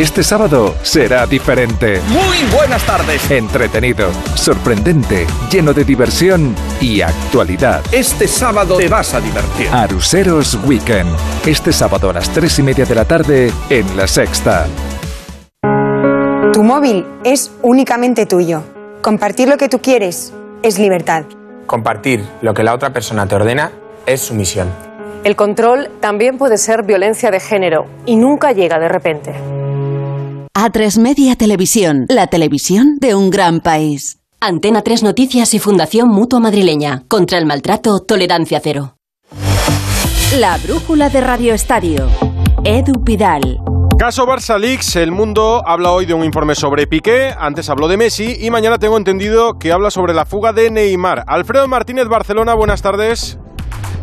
Este 0.00 0.22
sábado 0.22 0.76
será 0.82 1.26
diferente. 1.26 2.00
Muy 2.08 2.38
buenas 2.56 2.82
tardes. 2.86 3.30
Entretenido, 3.30 4.10
sorprendente, 4.34 5.26
lleno 5.52 5.74
de 5.74 5.84
diversión 5.84 6.54
y 6.80 7.02
actualidad. 7.02 7.82
Este 7.92 8.26
sábado 8.26 8.78
te 8.78 8.88
vas 8.88 9.12
a 9.12 9.20
divertir. 9.20 9.68
Aruseros 9.70 10.58
Weekend. 10.64 11.14
Este 11.44 11.70
sábado 11.70 12.08
a 12.08 12.14
las 12.14 12.30
3 12.30 12.60
y 12.60 12.62
media 12.62 12.86
de 12.86 12.94
la 12.94 13.04
tarde 13.04 13.52
en 13.68 13.94
La 13.94 14.06
Sexta. 14.06 14.66
Tu 16.54 16.62
móvil 16.62 17.04
es 17.22 17.52
únicamente 17.60 18.24
tuyo. 18.24 18.62
Compartir 19.02 19.48
lo 19.48 19.58
que 19.58 19.68
tú 19.68 19.82
quieres 19.82 20.32
es 20.62 20.78
libertad. 20.78 21.24
Compartir 21.66 22.24
lo 22.40 22.54
que 22.54 22.62
la 22.62 22.72
otra 22.72 22.94
persona 22.94 23.26
te 23.26 23.34
ordena 23.34 23.70
es 24.06 24.22
sumisión. 24.22 24.70
El 25.24 25.36
control 25.36 25.90
también 26.00 26.38
puede 26.38 26.56
ser 26.56 26.84
violencia 26.84 27.30
de 27.30 27.40
género 27.40 27.84
y 28.06 28.16
nunca 28.16 28.52
llega 28.52 28.78
de 28.78 28.88
repente. 28.88 29.59
A3 30.52 30.98
Media 30.98 31.36
Televisión, 31.36 32.06
la 32.08 32.26
televisión 32.26 32.96
de 32.98 33.14
un 33.14 33.30
gran 33.30 33.60
país. 33.60 34.18
Antena 34.40 34.82
3 34.82 35.04
Noticias 35.04 35.54
y 35.54 35.60
Fundación 35.60 36.08
Mutua 36.08 36.40
Madrileña. 36.40 37.04
Contra 37.06 37.38
el 37.38 37.46
maltrato, 37.46 38.00
tolerancia 38.00 38.58
cero. 38.60 38.96
La 40.40 40.58
brújula 40.58 41.08
de 41.08 41.20
Radio 41.20 41.54
Estadio. 41.54 42.08
Edu 42.64 43.04
Pidal. 43.04 43.60
Caso 43.96 44.26
Barça 44.26 44.58
Leaks, 44.58 44.96
el 44.96 45.12
mundo 45.12 45.62
habla 45.64 45.92
hoy 45.92 46.04
de 46.04 46.14
un 46.14 46.24
informe 46.24 46.56
sobre 46.56 46.88
Piqué, 46.88 47.32
antes 47.38 47.70
habló 47.70 47.86
de 47.86 47.96
Messi 47.96 48.36
y 48.40 48.50
mañana 48.50 48.78
tengo 48.78 48.96
entendido 48.96 49.56
que 49.56 49.70
habla 49.70 49.92
sobre 49.92 50.14
la 50.14 50.24
fuga 50.24 50.52
de 50.52 50.68
Neymar. 50.72 51.22
Alfredo 51.28 51.68
Martínez, 51.68 52.08
Barcelona, 52.08 52.54
buenas 52.54 52.82
tardes. 52.82 53.38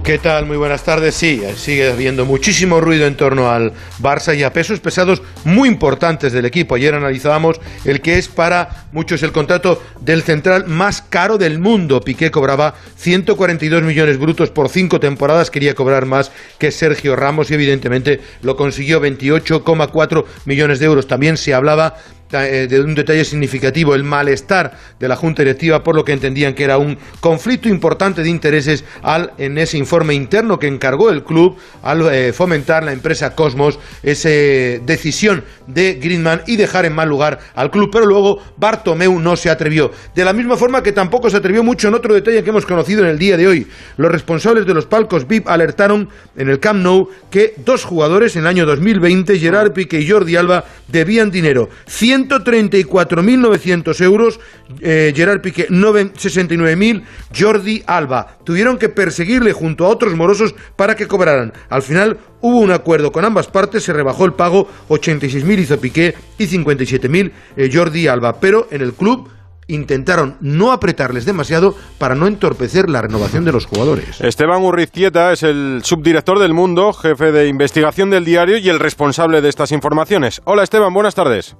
¿Qué 0.07 0.19
tal? 0.19 0.45
Muy 0.45 0.55
buenas 0.55 0.85
tardes. 0.85 1.15
Sí, 1.15 1.41
sigue 1.57 1.91
habiendo 1.91 2.25
muchísimo 2.25 2.79
ruido 2.79 3.07
en 3.07 3.17
torno 3.17 3.51
al 3.51 3.73
Barça 3.99 4.37
y 4.37 4.43
a 4.43 4.53
pesos 4.53 4.79
pesados 4.79 5.21
muy 5.43 5.67
importantes 5.67 6.31
del 6.31 6.45
equipo. 6.45 6.75
Ayer 6.75 6.95
analizábamos 6.95 7.59
el 7.83 7.99
que 7.99 8.17
es 8.17 8.29
para 8.29 8.85
muchos 8.93 9.21
el 9.21 9.33
contrato 9.33 9.83
del 9.99 10.23
central 10.23 10.65
más 10.65 11.01
caro 11.01 11.37
del 11.37 11.59
mundo. 11.59 11.99
Piqué 11.99 12.31
cobraba 12.31 12.73
142 12.95 13.83
millones 13.83 14.17
brutos 14.17 14.49
por 14.49 14.69
cinco 14.69 15.01
temporadas, 15.01 15.51
quería 15.51 15.75
cobrar 15.75 16.05
más 16.05 16.31
que 16.57 16.71
Sergio 16.71 17.17
Ramos 17.17 17.51
y 17.51 17.55
evidentemente 17.55 18.21
lo 18.43 18.55
consiguió 18.55 19.01
28,4 19.01 20.23
millones 20.45 20.79
de 20.79 20.85
euros. 20.85 21.07
También 21.07 21.35
se 21.35 21.53
hablaba 21.53 21.95
eh, 21.97 22.16
de 22.29 22.81
un 22.81 22.95
detalle 22.95 23.23
significativo, 23.23 23.95
el 23.95 24.03
malestar 24.03 24.77
de 24.99 25.07
la 25.07 25.15
Junta 25.15 25.43
Directiva 25.43 25.83
por 25.83 25.95
lo 25.95 26.03
que 26.03 26.13
entendían 26.13 26.53
que 26.53 26.63
era 26.63 26.77
un 26.77 26.97
conflicto 27.19 27.69
importante 27.69 28.23
de 28.23 28.29
intereses 28.29 28.83
al, 29.01 29.33
en 29.37 29.57
ese 29.57 29.77
informe 29.77 30.13
interno 30.13 30.59
que 30.59 30.67
encargó 30.67 31.09
el 31.09 31.23
club 31.23 31.57
al 31.83 32.13
eh, 32.13 32.33
fomentar 32.33 32.83
la 32.83 32.91
empresa 32.91 33.35
Cosmos 33.35 33.79
esa 34.03 34.29
decisión 34.29 35.43
de 35.67 35.95
Greenman 35.95 36.41
y 36.47 36.55
dejar 36.55 36.85
en 36.85 36.93
mal 36.93 37.09
lugar 37.09 37.39
al 37.55 37.71
club, 37.71 37.89
pero 37.91 38.05
luego 38.05 38.41
Bartomeu 38.57 39.19
no 39.19 39.35
se 39.35 39.49
atrevió. 39.49 39.91
De 40.15 40.25
la 40.25 40.33
misma 40.33 40.57
forma 40.57 40.83
que 40.83 40.91
tampoco 40.91 41.29
se 41.29 41.37
atrevió 41.37 41.63
mucho 41.63 41.87
en 41.87 41.93
otro 41.93 42.13
detalle 42.13 42.43
que 42.43 42.49
hemos 42.49 42.65
conocido 42.65 43.03
en 43.03 43.09
el 43.09 43.19
día 43.19 43.37
de 43.37 43.47
hoy. 43.47 43.67
Los 43.97 44.11
responsables 44.11 44.65
de 44.65 44.73
los 44.73 44.85
palcos 44.85 45.27
VIP 45.27 45.47
alertaron 45.47 46.09
en 46.35 46.49
el 46.49 46.59
Camp 46.59 46.81
Nou 46.81 47.09
que 47.29 47.53
dos 47.57 47.83
jugadores 47.83 48.35
en 48.35 48.43
el 48.43 48.47
año 48.47 48.65
2020, 48.65 49.39
Gerard 49.39 49.73
Piqué 49.73 49.99
y 49.99 50.09
Jordi 50.09 50.35
Alba, 50.35 50.65
debían 50.87 51.31
dinero. 51.31 51.69
134.900 52.17 54.01
euros, 54.01 54.39
eh, 54.81 55.13
Gerard 55.15 55.41
Piqué 55.41 55.67
69.000, 55.69 57.03
Jordi 57.37 57.83
Alba. 57.85 58.37
Tuvieron 58.43 58.77
que 58.77 58.89
perseguirle 58.89 59.53
junto 59.53 59.85
a 59.85 59.89
otros 59.89 60.15
morosos 60.15 60.55
para 60.75 60.95
que 60.95 61.07
cobraran. 61.07 61.53
Al 61.69 61.81
final 61.81 62.17
hubo 62.41 62.59
un 62.59 62.71
acuerdo 62.71 63.11
con 63.11 63.25
ambas 63.25 63.47
partes, 63.47 63.83
se 63.83 63.93
rebajó 63.93 64.25
el 64.25 64.33
pago, 64.33 64.67
86.000 64.89 65.59
hizo 65.59 65.79
Piqué 65.79 66.15
y 66.37 66.47
57.000 66.47 67.31
eh, 67.55 67.69
Jordi 67.71 68.07
Alba. 68.07 68.39
Pero 68.39 68.67
en 68.71 68.81
el 68.81 68.93
club 68.93 69.29
intentaron 69.67 70.37
no 70.39 70.71
apretarles 70.71 71.25
demasiado 71.25 71.75
para 71.97 72.15
no 72.15 72.27
entorpecer 72.27 72.89
la 72.89 73.01
renovación 73.01 73.45
de 73.45 73.51
los 73.51 73.65
jugadores. 73.65 74.21
Esteban 74.21 74.63
Urrizquieta 74.63 75.31
es 75.33 75.43
el 75.43 75.81
subdirector 75.83 76.39
del 76.39 76.53
Mundo, 76.53 76.93
jefe 76.93 77.31
de 77.31 77.47
investigación 77.47 78.09
del 78.09 78.25
diario 78.25 78.57
y 78.57 78.69
el 78.69 78.79
responsable 78.79 79.41
de 79.41 79.49
estas 79.49 79.71
informaciones. 79.71 80.41
Hola 80.45 80.63
Esteban, 80.63 80.93
buenas 80.93 81.15
tardes. 81.15 81.55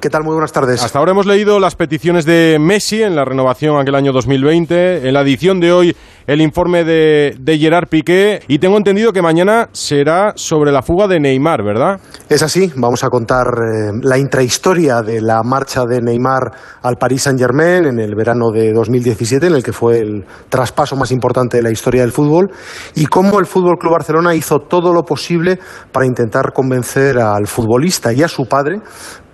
¿Qué 0.00 0.10
tal? 0.10 0.22
Muy 0.22 0.34
buenas 0.34 0.52
tardes. 0.52 0.80
Hasta 0.84 1.00
ahora 1.00 1.10
hemos 1.10 1.26
leído 1.26 1.58
las 1.58 1.74
peticiones 1.74 2.24
de 2.24 2.58
Messi 2.60 3.02
en 3.02 3.16
la 3.16 3.24
renovación 3.24 3.80
aquel 3.80 3.96
año 3.96 4.12
2020, 4.12 5.08
en 5.08 5.12
la 5.12 5.22
edición 5.22 5.58
de 5.58 5.72
hoy 5.72 5.96
el 6.28 6.42
informe 6.42 6.84
de, 6.84 7.34
de, 7.40 7.58
Gerard 7.58 7.88
Piqué 7.88 8.42
y 8.48 8.58
tengo 8.58 8.76
entendido 8.76 9.14
que 9.14 9.22
mañana 9.22 9.70
será 9.72 10.34
sobre 10.36 10.70
la 10.70 10.82
fuga 10.82 11.08
de 11.08 11.18
Neymar, 11.18 11.64
¿verdad? 11.64 12.00
Es 12.28 12.42
así, 12.42 12.70
vamos 12.76 13.02
a 13.02 13.08
contar 13.08 13.46
eh, 13.46 13.92
la 14.02 14.18
intrahistoria 14.18 15.00
de 15.00 15.22
la 15.22 15.42
marcha 15.42 15.84
de 15.88 16.02
Neymar 16.02 16.52
al 16.82 16.96
Paris 16.96 17.22
Saint-Germain 17.22 17.86
en 17.86 17.98
el 17.98 18.14
verano 18.14 18.50
de 18.52 18.74
2017, 18.74 19.46
en 19.46 19.54
el 19.54 19.62
que 19.62 19.72
fue 19.72 20.00
el 20.00 20.26
traspaso 20.50 20.96
más 20.96 21.10
importante 21.12 21.56
de 21.56 21.62
la 21.62 21.70
historia 21.70 22.02
del 22.02 22.12
fútbol, 22.12 22.50
y 22.94 23.06
cómo 23.06 23.40
el 23.40 23.46
Fútbol 23.46 23.78
Club 23.78 23.94
Barcelona 23.94 24.34
hizo 24.34 24.58
todo 24.58 24.92
lo 24.92 25.04
posible 25.04 25.58
para 25.90 26.04
intentar 26.04 26.52
convencer 26.52 27.18
al 27.18 27.46
futbolista 27.46 28.12
y 28.12 28.22
a 28.22 28.28
su 28.28 28.44
padre 28.44 28.80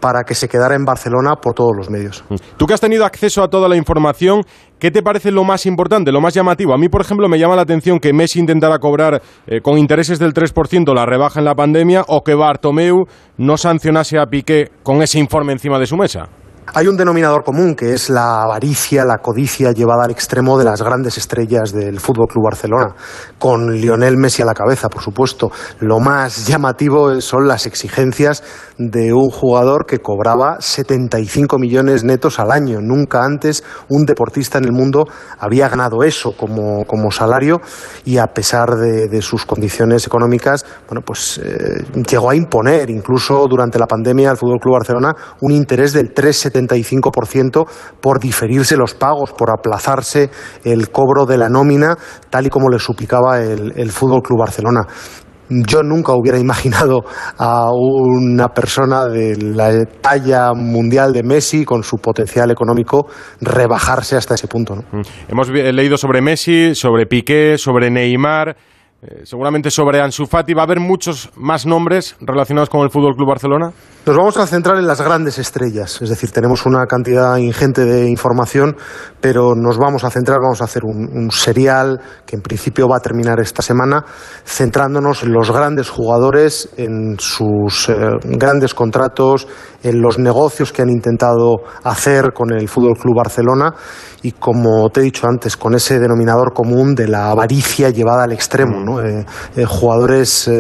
para 0.05 0.23
que 0.23 0.35
se 0.35 0.49
quedara 0.49 0.75
en 0.75 0.85
Barcelona 0.85 1.37
por 1.41 1.55
todos 1.55 1.73
los 1.75 1.89
medios. 1.89 2.23
Tú 2.59 2.67
que 2.67 2.75
has 2.75 2.81
tenido 2.83 3.07
acceso 3.07 3.43
a 3.43 3.49
toda 3.49 3.71
la 3.71 3.77
información, 3.77 4.43
¿qué 4.79 4.91
te 4.91 5.03
parece 5.03 5.31
lo 5.31 5.45
más 5.45 5.65
importante, 5.65 6.13
lo 6.13 6.21
más 6.21 6.35
llamativo? 6.35 6.75
A 6.75 6.77
mí, 6.77 6.91
por 6.91 7.01
ejemplo, 7.01 7.27
me 7.27 7.39
llama 7.39 7.57
la 7.57 7.63
atención 7.63 7.99
que 7.99 8.13
Messi 8.13 8.39
intentara 8.39 8.79
cobrar 8.79 9.23
eh, 9.47 9.63
con 9.63 9.79
intereses 9.79 10.19
del 10.19 10.35
3% 10.35 10.95
la 10.95 11.07
rebaja 11.07 11.39
en 11.41 11.47
la 11.47 11.55
pandemia 11.55 12.03
o 12.07 12.23
que 12.23 12.35
Bartomeu 12.35 13.07
no 13.39 13.57
sancionase 13.57 14.19
a 14.19 14.27
Piqué 14.27 14.73
con 14.83 15.01
ese 15.01 15.19
informe 15.19 15.55
encima 15.55 15.79
de 15.79 15.87
su 15.87 15.97
mesa. 15.97 16.29
Hay 16.73 16.89
un 16.89 16.97
denominador 16.97 17.45
común 17.45 17.75
que 17.75 17.93
es 17.93 18.09
la 18.09 18.43
avaricia, 18.43 19.05
la 19.05 19.19
codicia 19.19 19.73
llevada 19.73 20.05
al 20.05 20.11
extremo 20.11 20.59
de 20.59 20.65
las 20.65 20.81
grandes 20.83 21.19
estrellas 21.19 21.73
del 21.73 22.01
Fútbol 22.01 22.27
Club 22.27 22.45
Barcelona, 22.45 22.95
con 23.39 23.71
Lionel 23.75 24.17
Messi 24.17 24.43
a 24.43 24.47
la 24.47 24.55
cabeza, 24.55 24.89
por 24.89 25.03
supuesto. 25.03 25.53
Lo 25.81 26.01
más 26.01 26.47
llamativo 26.47 27.21
son 27.21 27.47
las 27.47 27.67
exigencias 27.67 28.43
de 28.79 29.13
un 29.13 29.29
jugador 29.29 29.85
que 29.87 29.99
cobraba 29.99 30.57
75 30.59 31.59
millones 31.59 32.03
netos 32.03 32.41
al 32.41 32.51
año. 32.51 32.81
Nunca 32.81 33.23
antes 33.23 33.63
un 33.91 34.07
deportista 34.07 34.59
en 34.59 34.65
el 34.65 34.73
mundo 34.73 35.05
había 35.39 35.69
ganado 35.69 36.03
eso 36.03 36.35
como, 36.37 36.85
como 36.87 37.11
salario 37.11 37.61
y 38.07 38.17
a 38.19 38.29
pesar 38.29 38.77
de, 38.77 39.23
sus 39.23 39.47
condiciones 39.47 40.07
económicas, 40.07 40.67
bueno, 40.89 41.03
pues 41.03 41.39
eh, 41.39 41.85
llegó 42.11 42.31
a 42.31 42.35
imponer 42.35 42.91
incluso 42.91 43.47
durante 43.49 43.79
la 43.79 43.87
pandemia 43.87 44.31
al 44.31 44.37
Fútbol 44.37 44.59
Club 44.59 44.75
Barcelona 44.75 45.15
un 45.41 45.53
interés 45.53 45.93
del 45.93 46.13
3,75 46.13 46.54
75% 46.55 47.67
por 48.01 48.21
diferirse 48.21 48.77
los 48.77 48.95
pagos, 48.95 49.33
por 49.33 49.51
aplazarse 49.51 50.31
el 50.65 50.91
cobro 50.91 51.27
de 51.27 51.39
la 51.39 51.49
nómina, 51.49 51.97
tal 52.31 52.47
y 52.47 52.51
como 52.51 52.69
le 52.69 52.79
suplicaba 52.79 53.41
el, 53.41 53.73
el 53.77 53.91
Fútbol 53.91 54.23
Club 54.23 54.39
Barcelona. 54.39 54.87
Yo 55.49 55.83
nunca 55.83 56.15
hubiera 56.15 56.39
imaginado 56.39 57.05
a 57.39 57.71
una 57.73 58.49
persona 58.49 59.07
de 59.07 59.37
la 59.37 59.85
talla 60.01 60.53
mundial 60.55 61.13
de 61.13 61.23
Messi, 61.23 61.65
con 61.65 61.83
su 61.83 61.99
potencial 61.99 62.51
económico, 62.51 63.07
rebajarse 63.41 64.17
hasta 64.17 64.35
ese 64.35 64.49
punto. 64.49 64.77
Mm. 64.77 65.01
Hemos 65.29 65.51
leído 65.51 65.99
sobre 65.99 66.23
Messi, 66.23 66.75
sobre 66.75 67.07
Piqué, 67.07 67.59
sobre 67.59 67.91
Neymar. 67.91 68.57
Eh, 69.03 69.21
seguramente 69.25 69.71
sobre 69.71 70.01
Ansu 70.01 70.25
Fati 70.25 70.55
va 70.55 70.63
a 70.63 70.65
haber 70.65 70.81
muchos 70.81 71.31
más 71.37 71.67
nombres 71.67 72.17
relacionados 72.21 72.71
con 72.71 72.81
el 72.81 72.91
Fútbol 72.91 73.15
Club 73.15 73.29
Barcelona. 73.29 73.71
Nos 74.07 74.19
vamos 74.19 74.37
a 74.37 74.47
centrar 74.47 74.77
en 74.77 74.87
las 74.87 75.01
grandes 75.01 75.39
estrellas, 75.39 76.03
es 76.03 76.11
decir, 76.11 76.31
tenemos 76.31 76.67
una 76.67 76.85
cantidad 76.85 77.39
ingente 77.39 77.87
de 77.87 78.07
información, 78.11 78.77
pero 79.19 79.55
nos 79.55 79.79
vamos 79.79 80.05
a 80.05 80.11
centrar, 80.11 80.41
vamos 80.43 80.61
a 80.61 80.65
hacer 80.65 80.85
un, 80.85 81.31
serial 81.31 82.03
que 82.27 82.37
en 82.37 82.43
principio 82.43 82.87
va 82.87 82.99
a 82.99 83.01
terminar 83.01 83.41
esta 83.41 83.63
semana, 83.63 84.05
centrándonos 84.45 85.23
en 85.23 85.33
los 85.33 85.51
grandes 85.51 85.89
jugadores, 85.89 86.69
en 86.77 87.17
sus 87.19 87.89
eh, 87.89 87.95
grandes 88.25 88.75
contratos, 88.75 89.49
en 89.83 90.03
los 90.03 90.19
negocios 90.19 90.71
que 90.71 90.83
han 90.83 90.91
intentado 90.91 91.63
hacer 91.83 92.35
con 92.35 92.53
el 92.53 92.69
Fútbol 92.69 92.99
Club 92.99 93.17
Barcelona 93.17 93.73
y, 94.21 94.33
como 94.33 94.91
te 94.91 95.01
he 95.01 95.05
dicho 95.05 95.27
antes, 95.27 95.57
con 95.57 95.75
ese 95.75 95.99
denominador 95.99 96.53
común 96.53 96.95
de 96.95 97.09
la 97.09 97.31
avaricia 97.31 97.89
llevada 97.89 98.25
al 98.25 98.33
extremo, 98.33 98.85
¿no? 98.85 99.01
Eh, 99.01 99.25
eh, 99.57 99.65
jugadores 99.65 100.51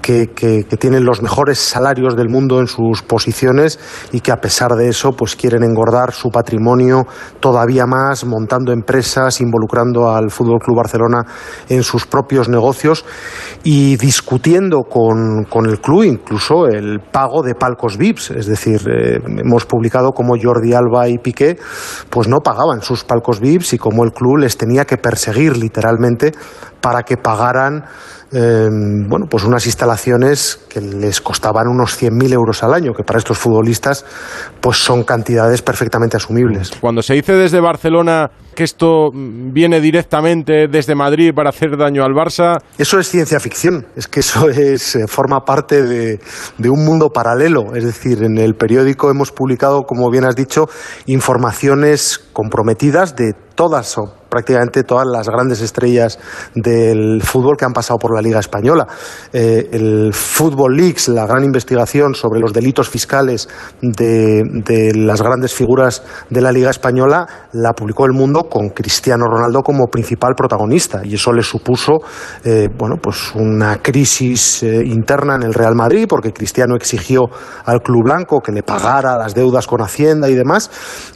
que, 0.00 0.28
que, 0.28 0.64
tienen 0.78 1.04
los 1.04 1.22
mejores 1.22 1.58
salarios 1.58 2.16
del 2.16 2.28
mundo 2.28 2.60
en 2.60 2.66
sus 2.66 3.02
posiciones 3.02 3.78
y 4.12 4.20
que 4.20 4.32
a 4.32 4.36
pesar 4.36 4.72
de 4.72 4.88
eso 4.88 5.12
pues 5.12 5.36
quieren 5.36 5.62
engordar 5.62 6.12
su 6.12 6.30
patrimonio 6.30 7.06
todavía 7.40 7.86
más, 7.86 8.24
montando 8.24 8.72
empresas, 8.72 9.40
involucrando 9.40 10.10
al 10.10 10.30
Fútbol 10.30 10.60
Club 10.60 10.76
Barcelona 10.76 11.22
en 11.68 11.82
sus 11.82 12.06
propios 12.06 12.48
negocios 12.48 13.04
y 13.64 13.96
discutiendo 13.96 14.82
con, 14.82 15.44
con 15.44 15.66
el 15.66 15.80
club 15.80 16.04
incluso 16.04 16.66
el 16.66 17.00
pago 17.00 17.42
de 17.42 17.54
palcos 17.54 17.96
VIPs. 17.96 18.30
Es 18.32 18.46
decir, 18.46 18.80
eh, 18.88 19.18
hemos 19.24 19.66
publicado 19.66 20.12
cómo 20.12 20.34
Jordi 20.40 20.72
Alba 20.74 21.08
y 21.08 21.18
Piqué 21.18 21.58
pues 22.10 22.28
no 22.28 22.40
pagaban 22.40 22.82
sus 22.82 23.04
palcos 23.04 23.40
VIPs 23.40 23.74
y 23.74 23.78
cómo 23.78 24.04
el 24.04 24.12
club 24.12 24.38
les 24.38 24.56
tenía 24.56 24.84
que 24.84 24.96
perseguir 24.96 25.56
literalmente 25.56 26.32
para 26.80 27.02
que 27.02 27.16
pagaran 27.16 27.84
eh, 28.32 28.68
bueno, 28.70 29.26
pues 29.28 29.44
unas 29.44 29.64
instalaciones 29.66 30.60
que 30.68 30.80
les 30.80 31.20
costaban 31.20 31.66
unos 31.68 32.00
100.000 32.00 32.32
euros 32.32 32.62
al 32.62 32.74
año, 32.74 32.92
que 32.92 33.02
para 33.02 33.18
estos 33.18 33.38
futbolistas 33.38 34.04
pues 34.60 34.78
son 34.78 35.04
cantidades 35.04 35.62
perfectamente 35.62 36.16
asumibles. 36.16 36.72
Cuando 36.80 37.02
se 37.02 37.14
dice 37.14 37.32
desde 37.32 37.60
Barcelona 37.60 38.30
que 38.58 38.64
esto 38.64 39.10
viene 39.14 39.80
directamente 39.80 40.66
desde 40.66 40.96
Madrid 40.96 41.32
para 41.32 41.50
hacer 41.50 41.76
daño 41.76 42.02
al 42.02 42.10
Barça. 42.10 42.60
Eso 42.76 42.98
es 42.98 43.08
ciencia 43.08 43.38
ficción, 43.38 43.86
es 43.94 44.08
que 44.08 44.18
eso 44.18 44.48
es, 44.48 44.96
eh, 44.96 45.06
forma 45.06 45.44
parte 45.44 45.84
de, 45.84 46.18
un 46.68 46.84
mundo 46.84 47.10
paralelo. 47.10 47.76
Es 47.76 47.84
decir, 47.84 48.24
en 48.24 48.36
el 48.36 48.56
periódico 48.56 49.12
hemos 49.12 49.30
publicado, 49.30 49.84
como 49.84 50.10
bien 50.10 50.24
has 50.24 50.34
dicho, 50.34 50.68
informaciones 51.06 52.18
comprometidas 52.32 53.14
de 53.14 53.32
todas 53.58 53.96
o 53.98 54.14
prácticamente 54.28 54.84
todas 54.84 55.06
las 55.06 55.28
grandes 55.28 55.60
estrellas 55.60 56.18
del 56.54 57.22
fútbol 57.22 57.56
que 57.56 57.64
han 57.64 57.72
pasado 57.72 57.98
por 57.98 58.14
la 58.14 58.22
Liga 58.22 58.38
Española. 58.38 58.86
Eh, 59.32 59.68
el 59.72 60.12
Football 60.12 60.76
Leaks, 60.76 61.08
la 61.08 61.26
gran 61.26 61.44
investigación 61.44 62.14
sobre 62.14 62.38
los 62.38 62.52
delitos 62.52 62.88
fiscales 62.88 63.48
de, 63.82 64.92
las 64.94 65.22
grandes 65.22 65.52
figuras 65.52 66.02
de 66.30 66.40
la 66.40 66.52
Liga 66.52 66.70
Española, 66.70 67.26
la 67.52 67.72
publicó 67.72 68.06
El 68.06 68.12
Mundo 68.12 68.47
con 68.48 68.70
Cristiano 68.70 69.26
Ronaldo 69.26 69.62
como 69.62 69.86
principal 69.86 70.34
protagonista. 70.34 71.02
Y 71.04 71.14
eso 71.14 71.32
le 71.32 71.42
supuso 71.42 71.98
eh, 72.44 72.68
bueno, 72.76 72.96
pues 73.00 73.32
una 73.34 73.82
crisis 73.82 74.62
eh, 74.62 74.82
interna 74.84 75.36
en 75.36 75.42
el 75.42 75.54
Real 75.54 75.74
Madrid 75.74 76.06
porque 76.08 76.32
Cristiano 76.32 76.76
exigió 76.76 77.24
al 77.64 77.80
Club 77.80 78.04
Blanco 78.04 78.40
que 78.40 78.52
le 78.52 78.62
pagara 78.62 79.16
las 79.16 79.34
deudas 79.34 79.66
con 79.66 79.80
Hacienda 79.80 80.28
y 80.28 80.34
demás. 80.34 80.70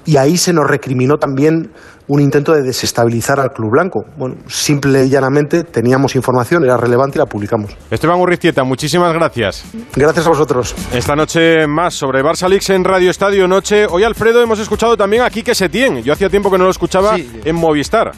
Y 0.05 0.17
ahí 0.17 0.37
se 0.37 0.53
nos 0.53 0.67
recriminó 0.67 1.19
también 1.19 1.71
un 2.09 2.21
intento 2.21 2.53
de 2.53 2.63
desestabilizar 2.63 3.41
al 3.41 3.53
Club 3.53 3.71
Blanco. 3.71 4.05
Bueno, 4.17 4.37
simple 4.47 5.05
y 5.05 5.09
llanamente 5.09 5.65
teníamos 5.65 6.15
información, 6.17 6.65
era 6.65 6.77
relevante 6.77 7.19
y 7.19 7.21
la 7.21 7.27
publicamos. 7.27 7.77
Esteban 7.91 8.19
Urristieta, 8.19 8.65
muchísimas 8.65 9.13
gracias. 9.13 9.65
Gracias 9.95 10.27
a 10.27 10.29
vosotros. 10.29 10.75
Esta 10.93 11.15
noche 11.15 11.67
más 11.67 11.95
sobre 11.95 12.23
Barça 12.23 12.49
Leaks 12.49 12.71
en 12.71 12.85
Radio 12.85 13.11
Estadio 13.11 13.47
Noche. 13.47 13.87
Hoy, 13.89 14.05
Alfredo, 14.05 14.43
hemos 14.43 14.59
escuchado 14.59 14.97
también 14.97 15.23
a 15.23 15.31
Quique 15.31 15.55
Setién. 15.55 16.03
Yo 16.03 16.13
hacía 16.13 16.29
tiempo 16.29 16.51
que 16.51 16.59
no 16.59 16.65
lo 16.65 16.71
escuchaba 16.71 17.17
sí. 17.17 17.41
en 17.45 17.57
Movistar. 17.57 18.13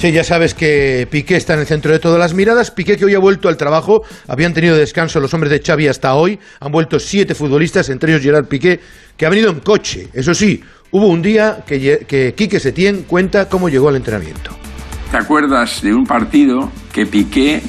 Sí, 0.00 0.12
ya 0.12 0.24
sabes 0.24 0.54
que 0.54 1.06
Piqué 1.10 1.36
está 1.36 1.52
en 1.52 1.60
el 1.60 1.66
centro 1.66 1.92
de 1.92 1.98
todas 1.98 2.18
las 2.18 2.32
miradas. 2.32 2.70
Piqué 2.70 2.96
que 2.96 3.04
hoy 3.04 3.14
ha 3.14 3.18
vuelto 3.18 3.50
al 3.50 3.58
trabajo. 3.58 4.02
Habían 4.28 4.54
tenido 4.54 4.74
descanso 4.74 5.20
los 5.20 5.34
hombres 5.34 5.52
de 5.52 5.60
Xavi 5.60 5.88
hasta 5.88 6.14
hoy. 6.14 6.38
Han 6.60 6.72
vuelto 6.72 6.98
siete 6.98 7.34
futbolistas, 7.34 7.90
entre 7.90 8.12
ellos 8.12 8.22
Gerard 8.22 8.46
Piqué, 8.46 8.80
que 9.14 9.26
ha 9.26 9.28
venido 9.28 9.50
en 9.50 9.60
coche. 9.60 10.08
Eso 10.14 10.32
sí, 10.32 10.62
hubo 10.92 11.06
un 11.06 11.22
día 11.22 11.64
que, 11.66 12.04
que 12.06 12.34
Quique 12.34 12.60
Setién 12.60 13.02
cuenta 13.02 13.48
cómo 13.48 13.68
llegó 13.68 13.88
al 13.88 13.96
entrenamiento. 13.96 14.50
¿Te 15.10 15.16
acuerdas 15.16 15.82
de 15.82 15.92
un 15.92 16.04
partido 16.04 16.70
que 16.92 17.06
Piqué 17.06 17.62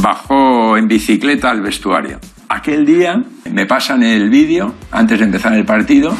bajó 0.00 0.76
en 0.76 0.86
bicicleta 0.86 1.50
al 1.50 1.60
vestuario? 1.60 2.20
Aquel 2.48 2.86
día 2.86 3.20
me 3.50 3.66
pasan 3.66 4.02
el 4.02 4.30
vídeo 4.30 4.74
antes 4.92 5.18
de 5.18 5.24
empezar 5.24 5.54
el 5.54 5.64
partido 5.64 6.14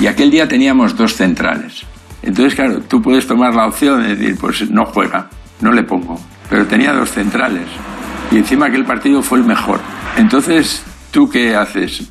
y 0.00 0.06
aquel 0.06 0.30
día 0.30 0.46
teníamos 0.46 0.96
dos 0.96 1.14
centrales. 1.14 1.82
Entonces, 2.22 2.54
claro, 2.54 2.80
tú 2.80 3.00
puedes 3.00 3.26
tomar 3.26 3.54
la 3.54 3.66
opción 3.66 4.02
de 4.02 4.16
decir, 4.16 4.36
pues 4.38 4.70
no 4.70 4.84
juega, 4.84 5.28
no 5.60 5.72
le 5.72 5.82
pongo. 5.82 6.20
Pero 6.50 6.66
tenía 6.66 6.92
dos 6.92 7.10
centrales 7.10 7.66
y 8.30 8.36
encima 8.36 8.70
que 8.70 8.76
el 8.76 8.84
partido 8.84 9.22
fue 9.22 9.38
el 9.38 9.44
mejor. 9.44 9.80
Entonces, 10.16 10.82
¿tú 11.10 11.28
qué 11.28 11.54
haces? 11.54 12.10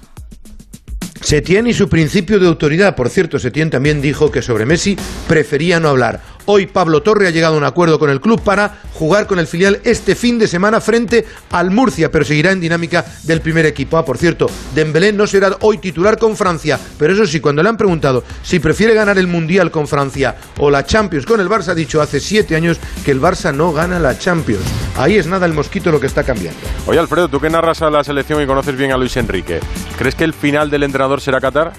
Setién 1.24 1.68
y 1.68 1.74
su 1.74 1.88
principio 1.88 2.38
de 2.38 2.48
autoridad. 2.48 2.98
Por 2.98 3.10
cierto, 3.10 3.40
Setién 3.40 3.70
también 3.70 4.02
dijo 4.02 4.30
que 4.30 4.42
sobre 4.42 4.66
Messi 4.66 4.98
prefería 5.28 5.80
no 5.80 5.88
hablar. 5.88 6.22
Hoy 6.46 6.68
Pablo 6.68 7.02
Torre 7.02 7.28
ha 7.28 7.32
llegado 7.32 7.56
a 7.56 7.58
un 7.58 7.64
acuerdo 7.64 7.98
con 7.98 8.10
el 8.10 8.20
club 8.20 8.42
para 8.42 8.82
jugar 8.94 9.28
con 9.28 9.40
el 9.40 9.48
filial 9.48 9.80
este 9.86 10.14
fin 10.14 10.38
de 10.38 10.48
semana 10.48 10.82
frente 10.82 11.26
al 11.52 11.72
Murcia, 11.72 12.12
pero 12.12 12.26
seguirá 12.26 12.52
en 12.52 12.60
dinámica 12.60 13.06
del 13.24 13.40
primer 13.40 13.66
equipo. 13.66 13.98
Ah, 13.98 14.04
por 14.04 14.18
cierto, 14.18 14.50
Dembélé 14.76 15.14
no 15.14 15.26
será 15.26 15.56
hoy 15.62 15.78
titular 15.78 16.18
con 16.18 16.36
Francia, 16.36 16.78
pero 17.00 17.14
eso 17.14 17.26
sí, 17.26 17.40
cuando 17.40 17.64
le 17.64 17.70
han 17.70 17.78
preguntado 17.78 18.26
si 18.44 18.60
prefiere 18.60 18.94
ganar 18.94 19.18
el 19.18 19.28
Mundial 19.28 19.72
con 19.72 19.88
Francia 19.88 20.36
o 20.60 20.70
la 20.70 20.86
Champions 20.86 21.26
con 21.26 21.40
el 21.40 21.48
Barça, 21.48 21.70
ha 21.70 21.76
dicho 21.76 22.02
hace 22.02 22.20
siete 22.20 22.58
años 22.58 22.78
que 23.06 23.12
el 23.12 23.22
Barça 23.22 23.56
no 23.56 23.72
gana 23.72 23.98
la 24.00 24.18
Champions. 24.18 24.66
Ahí 24.98 25.18
es 25.18 25.28
nada 25.28 25.46
el 25.46 25.54
mosquito 25.54 25.92
lo 25.92 26.02
que 26.02 26.08
está 26.08 26.24
cambiando. 26.24 26.60
Oye, 26.88 27.00
Alfredo, 27.00 27.30
tú 27.30 27.40
que 27.40 27.50
narras 27.50 27.82
a 27.82 27.90
la 27.90 28.04
selección 28.04 28.42
y 28.42 28.46
conoces 28.46 28.76
bien 28.76 28.92
a 28.92 28.98
Luis 28.98 29.16
Enrique, 29.16 29.62
¿crees 29.98 30.16
que 30.16 30.26
el 30.26 30.34
final 30.34 30.70
del 30.70 30.84
entrenador 30.84 31.22
será 31.22 31.40
Qatar? 31.40 31.72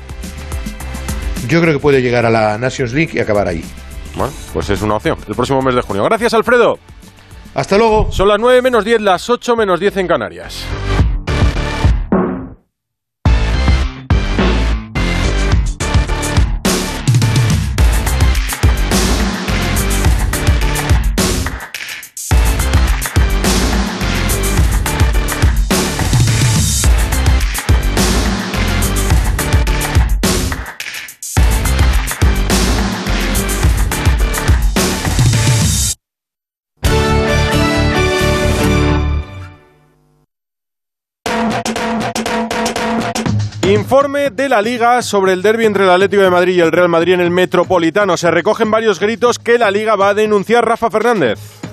Yo 1.49 1.61
creo 1.61 1.75
que 1.75 1.81
puede 1.81 2.01
llegar 2.01 2.25
a 2.25 2.31
la 2.31 2.57
Nations 2.57 2.95
League 2.95 3.11
y 3.13 3.19
acabar 3.19 3.47
ahí. 3.47 3.63
Bueno, 4.17 4.33
pues 4.53 4.71
es 4.71 4.83
una 4.83 4.97
opción. 4.97 5.19
El 5.27 5.35
próximo 5.35 5.61
mes 5.63 5.75
de 5.75 5.83
junio. 5.83 6.05
Gracias, 6.05 6.35
Alfredo. 6.35 6.79
Hasta 7.55 7.79
luego. 7.79 8.11
Son 8.11 8.29
las 8.29 8.39
9 8.39 8.63
menos 8.63 8.85
10, 8.85 9.01
las 9.01 9.29
8 9.31 9.57
menos 9.57 9.81
10 9.81 9.97
en 9.99 10.07
Canarias. 10.09 10.65
De 44.35 44.49
la 44.49 44.61
Liga 44.61 45.01
sobre 45.03 45.33
el 45.33 45.43
derby 45.43 45.65
entre 45.65 45.85
el 45.85 45.91
Atlético 45.91 46.23
de 46.23 46.31
Madrid 46.31 46.57
y 46.57 46.61
el 46.61 46.73
Real 46.73 46.89
Madrid 46.89 47.15
en 47.15 47.21
el 47.21 47.31
Metropolitano. 47.31 48.17
Se 48.17 48.31
recogen 48.31 48.71
varios 48.71 48.99
gritos 48.99 49.39
que 49.39 49.59
la 49.59 49.71
Liga 49.71 49.97
va 49.97 50.11
a 50.11 50.15
denunciar 50.15 50.67
Rafa 50.67 50.91
Fernández. 50.91 51.64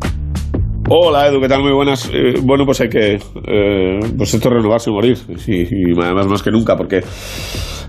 Hola 0.86 1.28
Edu, 1.28 1.40
¿qué 1.40 1.48
tal? 1.48 1.62
Muy 1.62 1.72
buenas. 1.72 2.10
Eh, 2.12 2.34
bueno, 2.42 2.66
pues 2.66 2.78
hay 2.82 2.90
que. 2.90 3.14
Eh, 3.14 4.00
pues 4.18 4.34
esto 4.34 4.48
es 4.48 4.54
renovarse 4.54 4.90
y 4.90 4.92
morir. 4.92 5.16
Y, 5.46 5.62
y, 5.62 5.98
además 5.98 6.26
más 6.26 6.42
que 6.42 6.50
nunca, 6.50 6.76
porque 6.76 7.00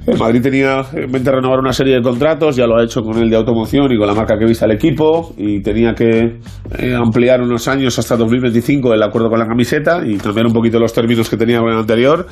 El 0.07 0.17
Madrid 0.17 0.41
tenía 0.41 0.85
en 0.93 1.11
mente 1.11 1.29
renovar 1.29 1.59
una 1.59 1.73
serie 1.73 1.95
de 1.95 2.01
contratos, 2.01 2.55
ya 2.55 2.65
lo 2.65 2.77
ha 2.77 2.83
hecho 2.85 3.01
con 3.01 3.17
el 3.17 3.29
de 3.29 3.35
automoción 3.35 3.91
y 3.91 3.97
con 3.97 4.07
la 4.07 4.13
marca 4.13 4.37
que 4.37 4.45
vista 4.45 4.65
el 4.65 4.71
equipo, 4.71 5.33
y 5.35 5.61
tenía 5.61 5.93
que 5.93 6.39
eh, 6.79 6.93
ampliar 6.95 7.41
unos 7.41 7.67
años 7.67 7.99
hasta 7.99 8.15
2025 8.15 8.93
el 8.93 9.03
acuerdo 9.03 9.29
con 9.29 9.39
la 9.39 9.45
camiseta 9.47 10.01
y 10.05 10.15
cambiar 10.15 10.45
un 10.45 10.53
poquito 10.53 10.79
los 10.79 10.93
términos 10.93 11.29
que 11.29 11.35
tenía 11.35 11.59
con 11.59 11.73
el 11.73 11.79
anterior. 11.79 12.27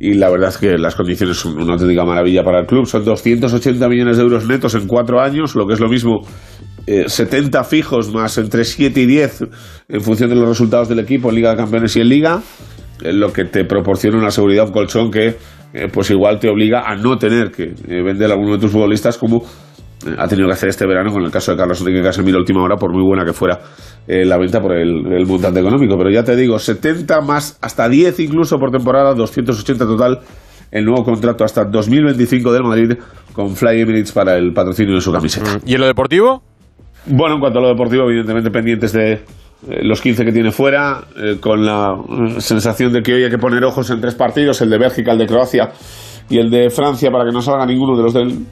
Y 0.00 0.14
la 0.14 0.30
verdad 0.30 0.50
es 0.50 0.58
que 0.58 0.78
las 0.78 0.94
condiciones 0.94 1.36
son 1.36 1.60
una 1.60 1.72
auténtica 1.72 2.04
maravilla 2.04 2.44
para 2.44 2.60
el 2.60 2.66
club. 2.66 2.86
Son 2.86 3.04
280 3.04 3.88
millones 3.88 4.16
de 4.16 4.22
euros 4.22 4.46
netos 4.46 4.74
en 4.76 4.86
cuatro 4.86 5.20
años, 5.20 5.56
lo 5.56 5.66
que 5.66 5.74
es 5.74 5.80
lo 5.80 5.88
mismo 5.88 6.20
70 7.06 7.60
eh, 7.60 7.64
fijos 7.64 8.12
más 8.12 8.38
entre 8.38 8.64
7 8.64 9.00
y 9.00 9.06
10 9.06 9.44
en 9.88 10.00
función 10.00 10.30
de 10.30 10.36
los 10.36 10.48
resultados 10.48 10.88
del 10.88 11.00
equipo 11.00 11.28
en 11.28 11.36
Liga 11.36 11.50
de 11.50 11.56
Campeones 11.56 11.94
y 11.96 12.00
en 12.00 12.08
Liga, 12.08 12.40
lo 13.02 13.32
que 13.32 13.44
te 13.44 13.64
proporciona 13.64 14.18
una 14.18 14.30
seguridad, 14.30 14.66
un 14.66 14.72
colchón 14.72 15.10
que 15.10 15.36
eh, 15.74 15.88
pues 15.92 16.10
igual 16.10 16.38
te 16.38 16.48
obliga 16.48 16.88
a 16.88 16.96
no 16.96 17.18
tener 17.18 17.50
que 17.50 17.64
eh, 17.64 18.02
vender 18.02 18.30
a 18.30 18.34
alguno 18.34 18.54
de 18.54 18.58
tus 18.58 18.72
futbolistas 18.72 19.18
como 19.18 19.42
ha 20.16 20.28
tenido 20.28 20.46
que 20.46 20.54
hacer 20.54 20.68
este 20.68 20.86
verano 20.86 21.12
con 21.12 21.22
el 21.24 21.30
caso 21.30 21.50
de 21.50 21.58
Carlos 21.58 21.80
Enrique 21.80 22.02
Casemiro 22.02 22.38
última 22.38 22.62
hora, 22.62 22.76
por 22.76 22.92
muy 22.92 23.02
buena 23.02 23.24
que 23.24 23.32
fuera 23.32 23.58
la 24.06 24.38
venta 24.38 24.60
por 24.60 24.72
el, 24.72 25.12
el, 25.12 25.26
montante 25.26 25.60
económico. 25.60 25.98
Pero 25.98 26.10
ya 26.10 26.22
te 26.22 26.34
digo, 26.34 26.58
70 26.58 27.20
más 27.20 27.58
hasta 27.60 27.88
10 27.88 28.20
incluso 28.20 28.58
por 28.58 28.70
temporada, 28.70 29.12
280 29.12 29.84
total, 29.84 30.20
el 30.70 30.84
nuevo 30.84 31.04
contrato 31.04 31.44
hasta 31.44 31.64
2025 31.64 32.52
del 32.52 32.62
Madrid 32.62 32.92
con 33.32 33.54
Fly 33.56 33.80
Emirates 33.80 34.12
para 34.12 34.36
el 34.36 34.52
patrocinio 34.52 34.94
de 34.94 35.00
su 35.00 35.12
camiseta. 35.12 35.60
¿Y 35.66 35.74
en 35.74 35.80
lo 35.80 35.86
deportivo? 35.86 36.42
Bueno, 37.10 37.36
en 37.36 37.40
cuanto 37.40 37.58
a 37.58 37.62
lo 37.62 37.68
deportivo, 37.68 38.04
evidentemente 38.04 38.50
pendientes 38.50 38.92
de 38.92 39.12
eh, 39.12 39.20
los 39.82 40.00
15 40.02 40.26
que 40.26 40.32
tiene 40.32 40.50
fuera, 40.50 41.04
eh, 41.16 41.38
con 41.40 41.64
la 41.64 41.96
eh, 41.96 42.40
sensación 42.40 42.92
de 42.92 43.02
que 43.02 43.14
hoy 43.14 43.24
hay 43.24 43.30
que 43.30 43.38
poner 43.38 43.64
ojos 43.64 43.88
en 43.90 44.00
tres 44.00 44.14
partidos, 44.14 44.60
el 44.60 44.68
de 44.68 44.78
Bélgica, 44.78 45.12
el 45.12 45.18
de 45.18 45.26
Croacia 45.26 45.70
y 46.28 46.36
el 46.38 46.50
de 46.50 46.68
Francia, 46.68 47.10
para 47.10 47.24
que 47.24 47.32
no 47.32 47.40
salga 47.40 47.64
ninguno 47.64 47.96
de 47.96 48.02
los 48.02 48.12
del 48.12 48.46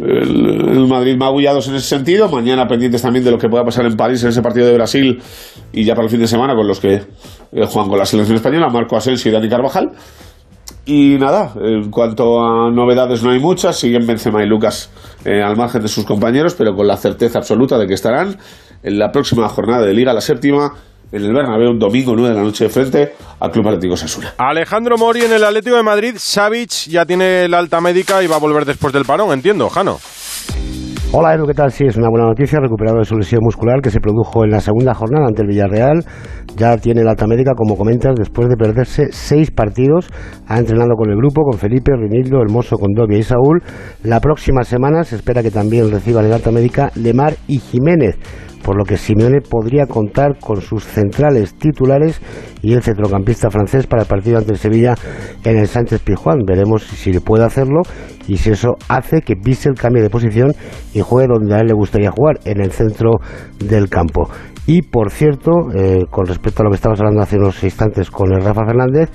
el, 0.00 0.88
Madrid 0.88 1.16
magullados 1.16 1.68
en 1.68 1.76
ese 1.76 1.86
sentido. 1.86 2.28
Mañana 2.28 2.66
pendientes 2.66 3.02
también 3.02 3.24
de 3.24 3.30
lo 3.30 3.38
que 3.38 3.48
pueda 3.48 3.64
pasar 3.64 3.86
en 3.86 3.96
París 3.96 4.20
en 4.24 4.30
ese 4.30 4.42
partido 4.42 4.66
de 4.66 4.74
Brasil 4.74 5.22
y 5.72 5.84
ya 5.84 5.94
para 5.94 6.06
el 6.06 6.10
fin 6.10 6.20
de 6.20 6.26
semana 6.26 6.56
con 6.56 6.66
los 6.66 6.80
que 6.80 7.02
juegan 7.52 7.88
con 7.88 7.98
la 7.98 8.04
selección 8.04 8.34
española, 8.34 8.68
Marco 8.68 8.96
Asensio 8.96 9.30
y 9.30 9.34
Dani 9.34 9.48
Carvajal. 9.48 9.90
Y 10.84 11.16
nada, 11.18 11.52
en 11.60 11.90
cuanto 11.90 12.40
a 12.40 12.70
novedades 12.70 13.22
no 13.22 13.30
hay 13.30 13.38
muchas, 13.38 13.78
siguen 13.78 14.04
Benzema 14.06 14.42
y 14.42 14.48
Lucas 14.48 14.90
eh, 15.24 15.40
al 15.40 15.56
margen 15.56 15.80
de 15.82 15.88
sus 15.88 16.04
compañeros, 16.04 16.54
pero 16.54 16.74
con 16.74 16.88
la 16.88 16.96
certeza 16.96 17.38
absoluta 17.38 17.78
de 17.78 17.86
que 17.86 17.94
estarán 17.94 18.36
en 18.82 18.98
la 18.98 19.12
próxima 19.12 19.48
jornada 19.48 19.86
de 19.86 19.94
Liga, 19.94 20.12
la 20.12 20.20
séptima, 20.20 20.74
en 21.12 21.24
el 21.24 21.32
Bernabéu, 21.32 21.70
un 21.70 21.78
domingo 21.78 22.14
9 22.16 22.30
de 22.30 22.34
la 22.34 22.42
noche 22.42 22.64
de 22.64 22.70
frente 22.70 23.14
al 23.38 23.50
Club 23.50 23.68
Atlético 23.68 23.96
Sasuna. 23.96 24.34
Alejandro 24.38 24.96
Mori 24.96 25.20
en 25.22 25.32
el 25.32 25.44
Atlético 25.44 25.76
de 25.76 25.82
Madrid, 25.82 26.14
Savic 26.18 26.88
ya 26.88 27.04
tiene 27.04 27.46
la 27.48 27.58
alta 27.58 27.80
médica 27.80 28.22
y 28.22 28.26
va 28.26 28.36
a 28.36 28.40
volver 28.40 28.64
después 28.64 28.92
del 28.92 29.04
parón, 29.04 29.32
entiendo, 29.32 29.68
Jano. 29.68 30.00
Hola 31.14 31.34
Edu, 31.34 31.46
¿qué 31.46 31.52
tal? 31.52 31.70
Sí, 31.70 31.84
es 31.84 31.98
una 31.98 32.08
buena 32.08 32.24
noticia, 32.24 32.58
recuperado 32.58 32.96
de 32.96 33.04
su 33.04 33.18
lesión 33.18 33.42
muscular 33.44 33.82
que 33.82 33.90
se 33.90 34.00
produjo 34.00 34.44
en 34.44 34.50
la 34.50 34.60
segunda 34.60 34.94
jornada 34.94 35.26
ante 35.26 35.42
el 35.42 35.48
Villarreal. 35.48 36.06
Ya 36.56 36.78
tiene 36.78 37.04
la 37.04 37.10
alta 37.10 37.26
médica, 37.26 37.52
como 37.54 37.76
comentas, 37.76 38.14
después 38.16 38.48
de 38.48 38.56
perderse 38.56 39.08
seis 39.12 39.50
partidos. 39.50 40.08
Ha 40.48 40.58
entrenado 40.58 40.94
con 40.96 41.10
el 41.10 41.16
grupo, 41.18 41.42
con 41.42 41.58
Felipe, 41.58 41.92
Rinildo, 41.94 42.40
Hermoso, 42.40 42.78
Condovia 42.78 43.18
y 43.18 43.22
Saúl. 43.24 43.62
La 44.02 44.20
próxima 44.20 44.64
semana 44.64 45.04
se 45.04 45.16
espera 45.16 45.42
que 45.42 45.50
también 45.50 45.90
reciban 45.90 46.30
la 46.30 46.36
alta 46.36 46.50
médica 46.50 46.90
Lemar 46.94 47.34
y 47.46 47.58
Jiménez 47.58 48.16
por 48.62 48.76
lo 48.76 48.84
que 48.84 48.96
Simeone 48.96 49.40
podría 49.40 49.86
contar 49.86 50.38
con 50.38 50.60
sus 50.60 50.84
centrales 50.84 51.54
titulares 51.54 52.20
y 52.62 52.72
el 52.72 52.82
centrocampista 52.82 53.50
francés 53.50 53.86
para 53.86 54.02
el 54.02 54.08
partido 54.08 54.38
ante 54.38 54.52
el 54.52 54.58
Sevilla 54.58 54.94
en 55.44 55.58
el 55.58 55.66
Sánchez 55.66 56.02
Pizjuán. 56.02 56.40
Veremos 56.46 56.82
si 56.82 57.12
puede 57.20 57.44
hacerlo 57.44 57.82
y 58.28 58.36
si 58.36 58.50
eso 58.50 58.76
hace 58.88 59.20
que 59.20 59.34
el 59.34 59.74
cambie 59.74 60.02
de 60.02 60.10
posición 60.10 60.52
y 60.94 61.00
juegue 61.00 61.28
donde 61.28 61.54
a 61.54 61.58
él 61.58 61.66
le 61.66 61.74
gustaría 61.74 62.10
jugar, 62.10 62.38
en 62.44 62.60
el 62.60 62.72
centro 62.72 63.20
del 63.58 63.88
campo. 63.88 64.28
Y 64.66 64.82
por 64.82 65.10
cierto, 65.10 65.50
eh, 65.74 66.04
con 66.08 66.26
respecto 66.26 66.62
a 66.62 66.64
lo 66.64 66.70
que 66.70 66.76
estábamos 66.76 67.00
hablando 67.00 67.22
hace 67.22 67.36
unos 67.36 67.62
instantes 67.64 68.10
con 68.10 68.32
el 68.32 68.42
Rafa 68.42 68.64
Fernández, 68.64 69.10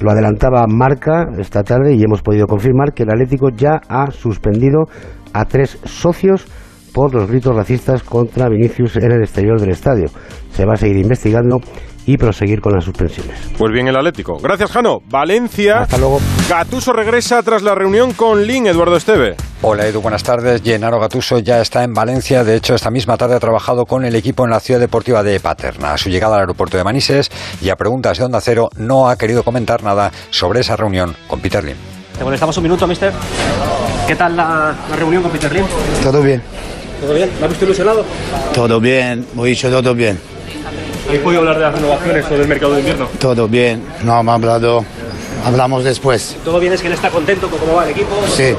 lo 0.00 0.10
adelantaba 0.10 0.66
Marca 0.68 1.26
esta 1.38 1.62
tarde 1.62 1.94
y 1.94 2.02
hemos 2.02 2.20
podido 2.22 2.46
confirmar 2.46 2.92
que 2.92 3.04
el 3.04 3.10
Atlético 3.10 3.48
ya 3.48 3.80
ha 3.88 4.10
suspendido 4.10 4.84
a 5.32 5.46
tres 5.46 5.78
socios 5.84 6.46
por 6.92 7.14
los 7.14 7.28
gritos 7.28 7.54
racistas 7.54 8.02
contra 8.02 8.48
Vinicius 8.48 8.96
en 8.96 9.12
el 9.12 9.22
exterior 9.22 9.60
del 9.60 9.70
estadio. 9.70 10.06
Se 10.52 10.64
va 10.64 10.74
a 10.74 10.76
seguir 10.76 10.96
investigando 10.98 11.60
y 12.06 12.16
proseguir 12.16 12.60
con 12.60 12.72
las 12.72 12.84
suspensiones. 12.84 13.38
Pues 13.56 13.72
bien 13.72 13.86
el 13.88 13.96
Atlético. 13.96 14.38
Gracias, 14.42 14.72
Jano. 14.72 14.98
Valencia. 15.08 15.82
Hasta 15.82 15.98
luego. 15.98 16.20
Gatuso 16.48 16.92
regresa 16.92 17.42
tras 17.42 17.62
la 17.62 17.74
reunión 17.74 18.12
con 18.14 18.44
Lin, 18.46 18.66
Eduardo 18.66 18.96
Esteve. 18.96 19.36
Hola 19.62 19.86
Edu, 19.86 20.00
buenas 20.00 20.22
tardes. 20.22 20.62
Gennaro 20.62 20.98
Gatuso 20.98 21.38
ya 21.38 21.60
está 21.60 21.84
en 21.84 21.92
Valencia. 21.92 22.42
De 22.44 22.56
hecho, 22.56 22.74
esta 22.74 22.90
misma 22.90 23.16
tarde 23.16 23.36
ha 23.36 23.40
trabajado 23.40 23.84
con 23.84 24.04
el 24.04 24.16
equipo 24.16 24.44
en 24.44 24.50
la 24.50 24.60
ciudad 24.60 24.80
deportiva 24.80 25.22
de 25.22 25.38
Paterna. 25.38 25.92
A 25.92 25.98
su 25.98 26.08
llegada 26.08 26.36
al 26.36 26.40
aeropuerto 26.40 26.76
de 26.76 26.84
Manises 26.84 27.30
y 27.60 27.68
a 27.68 27.76
preguntas 27.76 28.18
de 28.18 28.24
Onda 28.24 28.40
Cero, 28.40 28.70
no 28.76 29.08
ha 29.08 29.16
querido 29.16 29.42
comentar 29.42 29.82
nada 29.82 30.10
sobre 30.30 30.60
esa 30.60 30.76
reunión 30.76 31.14
con 31.28 31.40
Peter 31.40 31.62
Lim. 31.62 31.76
Te 32.16 32.24
molestamos 32.24 32.56
un 32.56 32.62
minuto, 32.62 32.86
mister. 32.86 33.12
¿Qué 34.06 34.16
tal 34.16 34.36
la, 34.36 34.74
reunión 34.96 35.22
con 35.22 35.30
Peter 35.30 35.52
Lim? 35.52 35.64
Todo 36.02 36.22
bien. 36.22 36.42
¿Todo 37.00 37.14
bien? 37.14 37.30
¿Me 37.38 37.44
has 37.44 37.50
visto 37.50 37.64
ilusionado? 37.64 38.04
Todo 38.54 38.80
bien, 38.80 39.26
muy 39.34 39.50
dicho 39.50 39.70
todo 39.70 39.94
bien. 39.94 40.18
¿Habéis 41.06 41.22
podido 41.22 41.40
hablar 41.40 41.56
de 41.56 41.62
las 41.62 41.74
renovaciones 41.74 42.26
o 42.30 42.34
del 42.34 42.48
mercado 42.48 42.74
de 42.74 42.80
invierno? 42.80 43.08
Todo 43.18 43.48
bien, 43.48 43.82
no 44.04 44.20
hemos 44.20 44.34
hablado 44.34 44.84
hablamos 45.44 45.84
después. 45.84 46.36
¿Todo 46.44 46.60
bien 46.60 46.72
es 46.72 46.80
que 46.80 46.88
él 46.88 46.92
está 46.92 47.10
contento 47.10 47.48
con 47.48 47.58
cómo 47.58 47.74
va 47.74 47.84
el 47.84 47.90
equipo? 47.90 48.10
Sí. 48.26 48.54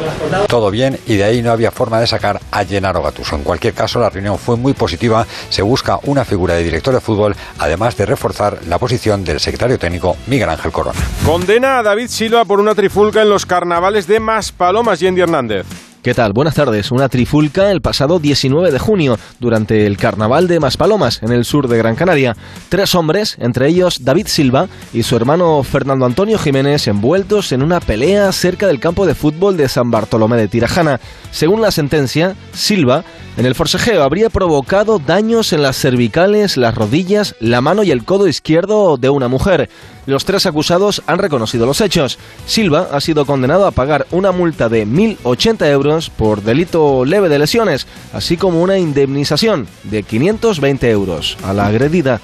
Todo 0.47 0.71
bien 0.71 0.99
y 1.06 1.15
de 1.15 1.23
ahí 1.23 1.41
no 1.41 1.51
había 1.51 1.71
forma 1.71 1.99
de 1.99 2.08
sacar 2.08 2.39
a 2.51 2.65
Gennaro 2.65 3.01
Gattuso. 3.01 3.36
En 3.36 3.43
cualquier 3.43 3.73
caso, 3.73 3.99
la 3.99 4.10
reunión 4.10 4.38
fue 4.38 4.58
muy 4.58 4.73
positiva. 4.73 5.25
Se 5.49 5.62
busca 5.62 5.99
una 6.04 6.25
figura 6.25 6.56
de 6.56 6.63
director 6.63 6.93
de 6.93 7.01
fútbol, 7.01 7.36
además 7.60 7.95
de 7.97 8.06
reforzar 8.06 8.60
la 8.67 8.77
posición 8.77 9.23
del 9.23 9.39
secretario 9.39 9.77
técnico 9.77 10.17
Miguel 10.27 10.49
Ángel 10.49 10.71
Corona. 10.71 10.99
Condena 11.25 11.80
a 11.80 11.84
David 11.84 12.08
Silva 12.08 12.45
por 12.45 12.60
una 12.60 12.75
trifulca 12.75 13.21
en 13.21 13.30
los 13.30 13.45
carnavales 13.45 14.08
de 14.08 14.19
Maspalomas 14.19 15.01
y 15.01 15.08
Andy 15.08 15.21
Hernández. 15.21 15.90
¿Qué 16.01 16.15
tal? 16.15 16.33
Buenas 16.33 16.55
tardes. 16.55 16.91
Una 16.91 17.09
trifulca 17.09 17.69
el 17.69 17.79
pasado 17.79 18.17
19 18.17 18.71
de 18.71 18.79
junio, 18.79 19.19
durante 19.39 19.85
el 19.85 19.97
carnaval 19.97 20.47
de 20.47 20.59
Maspalomas, 20.59 21.21
en 21.21 21.31
el 21.31 21.45
sur 21.45 21.67
de 21.67 21.77
Gran 21.77 21.95
Canaria. 21.95 22.35
Tres 22.69 22.95
hombres, 22.95 23.37
entre 23.39 23.67
ellos 23.67 24.03
David 24.03 24.25
Silva 24.25 24.67
y 24.93 25.03
su 25.03 25.15
hermano 25.15 25.61
Fernando 25.61 26.07
Antonio 26.07 26.39
Jiménez, 26.39 26.87
envueltos 26.87 27.51
en 27.51 27.61
una 27.61 27.79
pelea 27.79 28.31
cerca 28.31 28.65
del 28.65 28.79
campo 28.79 29.05
de 29.05 29.13
fútbol 29.13 29.57
de 29.57 29.69
San 29.69 29.91
Bartolomé 29.91 30.37
de 30.37 30.47
Tirajana. 30.47 30.99
Según 31.29 31.61
la 31.61 31.69
sentencia, 31.69 32.35
Silva, 32.51 33.03
en 33.37 33.45
el 33.45 33.53
forcejeo, 33.53 34.01
habría 34.01 34.31
provocado 34.31 34.97
daños 34.97 35.53
en 35.53 35.61
las 35.61 35.77
cervicales, 35.77 36.57
las 36.57 36.73
rodillas, 36.73 37.35
la 37.39 37.61
mano 37.61 37.83
y 37.83 37.91
el 37.91 38.05
codo 38.05 38.27
izquierdo 38.27 38.97
de 38.97 39.09
una 39.09 39.27
mujer. 39.27 39.69
Los 40.07 40.25
tres 40.25 40.47
acusados 40.47 41.03
han 41.05 41.19
reconocido 41.19 41.67
los 41.67 41.79
hechos. 41.79 42.17
Silva 42.47 42.87
ha 42.91 42.99
sido 42.99 43.25
condenado 43.25 43.67
a 43.67 43.71
pagar 43.71 44.07
una 44.09 44.31
multa 44.31 44.67
de 44.67 44.85
1.080 44.85 45.67
euros 45.67 45.90
por 46.17 46.41
delito 46.43 47.06
leve 47.06 47.30
de 47.30 47.39
lesiones, 47.39 47.88
así 48.13 48.38
como 48.38 48.62
una 48.62 48.77
indemnización 48.77 49.67
de 49.84 50.04
520 50.04 50.89
euros 50.89 51.38
a 51.43 51.54
la 51.54 51.67
agredida. 51.67 52.21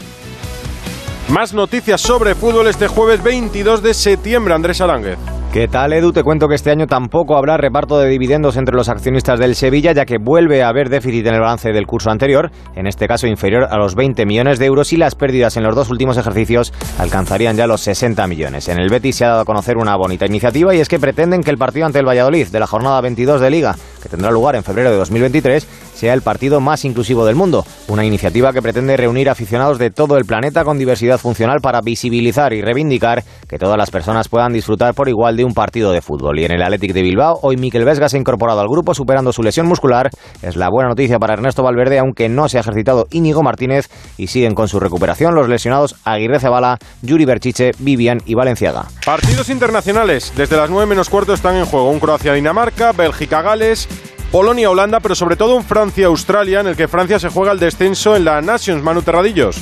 Más 1.29 1.53
noticias 1.53 1.99
sobre 1.99 2.35
fútbol 2.35 2.67
este 2.67 2.87
jueves 2.87 3.21
22 3.21 3.83
de 3.83 3.93
septiembre, 3.93 4.53
Andrés 4.53 4.79
Aránguez. 4.79 5.17
¿Qué 5.51 5.67
tal, 5.67 5.91
Edu? 5.91 6.13
Te 6.13 6.23
cuento 6.23 6.47
que 6.47 6.55
este 6.55 6.71
año 6.71 6.87
tampoco 6.87 7.35
habrá 7.35 7.57
reparto 7.57 7.99
de 7.99 8.07
dividendos 8.07 8.55
entre 8.55 8.75
los 8.75 8.87
accionistas 8.87 9.37
del 9.37 9.55
Sevilla, 9.55 9.91
ya 9.91 10.05
que 10.05 10.19
vuelve 10.19 10.63
a 10.63 10.69
haber 10.69 10.87
déficit 10.87 11.25
en 11.25 11.33
el 11.33 11.41
balance 11.41 11.73
del 11.73 11.85
curso 11.85 12.11
anterior, 12.11 12.49
en 12.75 12.87
este 12.87 13.07
caso 13.07 13.27
inferior 13.27 13.67
a 13.69 13.77
los 13.77 13.95
20 13.95 14.25
millones 14.25 14.57
de 14.57 14.67
euros, 14.67 14.93
y 14.93 14.97
las 14.97 15.15
pérdidas 15.15 15.57
en 15.57 15.63
los 15.63 15.75
dos 15.75 15.89
últimos 15.89 16.15
ejercicios 16.17 16.71
alcanzarían 16.97 17.57
ya 17.57 17.67
los 17.67 17.81
60 17.81 18.25
millones. 18.27 18.69
En 18.69 18.79
el 18.79 18.89
Betis 18.89 19.17
se 19.17 19.25
ha 19.25 19.29
dado 19.29 19.41
a 19.41 19.45
conocer 19.45 19.75
una 19.75 19.97
bonita 19.97 20.25
iniciativa 20.25 20.73
y 20.73 20.79
es 20.79 20.87
que 20.87 20.99
pretenden 20.99 21.43
que 21.43 21.51
el 21.51 21.57
partido 21.57 21.85
ante 21.85 21.99
el 21.99 22.07
Valladolid 22.07 22.47
de 22.47 22.59
la 22.59 22.67
jornada 22.67 23.01
22 23.01 23.41
de 23.41 23.49
Liga, 23.49 23.75
que 24.01 24.09
tendrá 24.09 24.31
lugar 24.31 24.55
en 24.55 24.63
febrero 24.63 24.91
de 24.91 24.97
2023, 24.97 25.67
sea 25.97 26.13
el 26.13 26.21
partido 26.21 26.61
más 26.61 26.85
inclusivo 26.85 27.25
del 27.25 27.35
mundo. 27.35 27.65
Una 27.87 28.05
iniciativa 28.05 28.53
que 28.53 28.61
pretende 28.61 28.95
reunir 28.95 29.29
aficionados 29.29 29.79
de 29.79 29.89
todo 29.89 30.17
el 30.17 30.25
planeta 30.25 30.63
con 30.63 30.77
diversidad 30.77 31.17
funcional 31.17 31.57
para 31.61 31.81
visibilizar 31.81 32.53
y 32.53 32.61
reivindicar 32.61 33.23
que 33.49 33.57
todas 33.57 33.77
las 33.77 33.89
personas 33.89 34.29
puedan 34.29 34.53
disfrutar 34.53 34.93
por 34.93 35.09
igual 35.09 35.35
de 35.35 35.43
un 35.43 35.53
partido 35.53 35.91
de 35.91 36.01
fútbol. 36.01 36.39
Y 36.39 36.45
en 36.45 36.51
el 36.51 36.61
Athletic 36.61 36.93
de 36.93 37.01
Bilbao, 37.01 37.39
hoy 37.41 37.57
Miquel 37.57 37.83
Vesga 37.83 38.09
se 38.09 38.17
ha 38.17 38.19
incorporado 38.19 38.61
al 38.61 38.67
grupo 38.67 38.93
superando 38.93 39.33
su 39.33 39.41
lesión 39.41 39.67
muscular. 39.67 40.09
Es 40.41 40.55
la 40.55 40.69
buena 40.69 40.89
noticia 40.89 41.17
para 41.17 41.33
Ernesto 41.33 41.63
Valverde, 41.63 41.97
aunque 41.97 42.29
no 42.29 42.47
se 42.47 42.57
ha 42.57 42.61
ejercitado 42.61 43.07
Íñigo 43.11 43.41
Martínez 43.41 43.89
y 44.17 44.27
siguen 44.27 44.53
con 44.53 44.67
su 44.67 44.79
recuperación 44.79 45.33
los 45.33 45.49
lesionados 45.49 45.95
Aguirre 46.03 46.39
Cebala, 46.39 46.77
Yuri 47.01 47.25
Berchiche, 47.25 47.71
Vivian 47.79 48.19
y 48.25 48.35
Valenciaga. 48.35 48.85
Partidos 49.03 49.49
internacionales. 49.49 50.31
Desde 50.35 50.57
las 50.57 50.69
9 50.69 50.85
menos 50.85 51.09
cuarto 51.09 51.33
están 51.33 51.55
en 51.55 51.65
juego 51.65 51.89
un 51.89 51.99
Croacia-Dinamarca, 51.99 52.91
Bélgica-Gales, 52.91 53.87
Polonia-Holanda, 54.31 54.99
pero 54.99 55.15
sobre 55.15 55.35
todo 55.35 55.55
un 55.55 55.63
Francia-Australia, 55.63 56.59
en 56.59 56.67
el 56.67 56.75
que 56.75 56.87
Francia 56.87 57.19
se 57.19 57.29
juega 57.29 57.51
el 57.51 57.59
descenso 57.59 58.15
en 58.15 58.25
la 58.25 58.41
Nations, 58.41 58.83
Manu 58.83 59.01
Terradillos. 59.01 59.57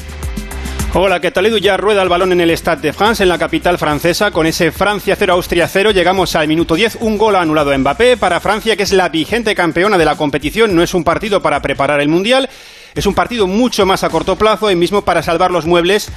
Hola, 0.98 1.20
¿qué 1.20 1.30
tal 1.30 1.46
Edu? 1.46 1.58
Ya 1.58 1.76
rueda 1.76 2.02
el 2.02 2.08
balón 2.10 2.32
en 2.32 2.40
el 2.40 2.52
Stade 2.52 2.82
de 2.82 2.94
France, 2.94 3.22
en 3.22 3.28
la 3.28 3.38
capital 3.38 3.78
francesa, 3.78 4.32
con 4.32 4.48
ese 4.48 4.72
Francia 4.72 5.18
0, 5.20 5.34
Austria 5.34 5.68
0. 5.68 5.92
Llegamos 5.92 6.38
al 6.38 6.48
minuto 6.48 6.74
10, 6.74 7.00
un 7.02 7.18
gol 7.18 7.36
anulado 7.36 7.72
a 7.72 7.78
Mbappé. 7.78 8.16
Para 8.16 8.40
Francia, 8.40 8.78
que 8.78 8.84
es 8.84 8.94
la 8.94 9.10
vigente 9.10 9.54
campeona 9.56 9.98
de 9.98 10.06
la 10.06 10.16
competición, 10.16 10.74
no 10.74 10.82
es 10.82 10.94
un 10.94 11.04
partido 11.04 11.42
para 11.42 11.62
preparar 11.62 12.00
el 12.00 12.08
Mundial. 12.08 12.50
Es 12.96 13.06
un 13.06 13.14
partido 13.14 13.46
mucho 13.46 13.86
más 13.86 14.06
a 14.06 14.10
corto 14.10 14.38
plazo 14.38 14.72
y 14.72 14.76
mismo 14.76 15.04
para 15.04 15.22
salvar 15.22 15.52
los 15.52 15.66
muebles, 15.66 16.08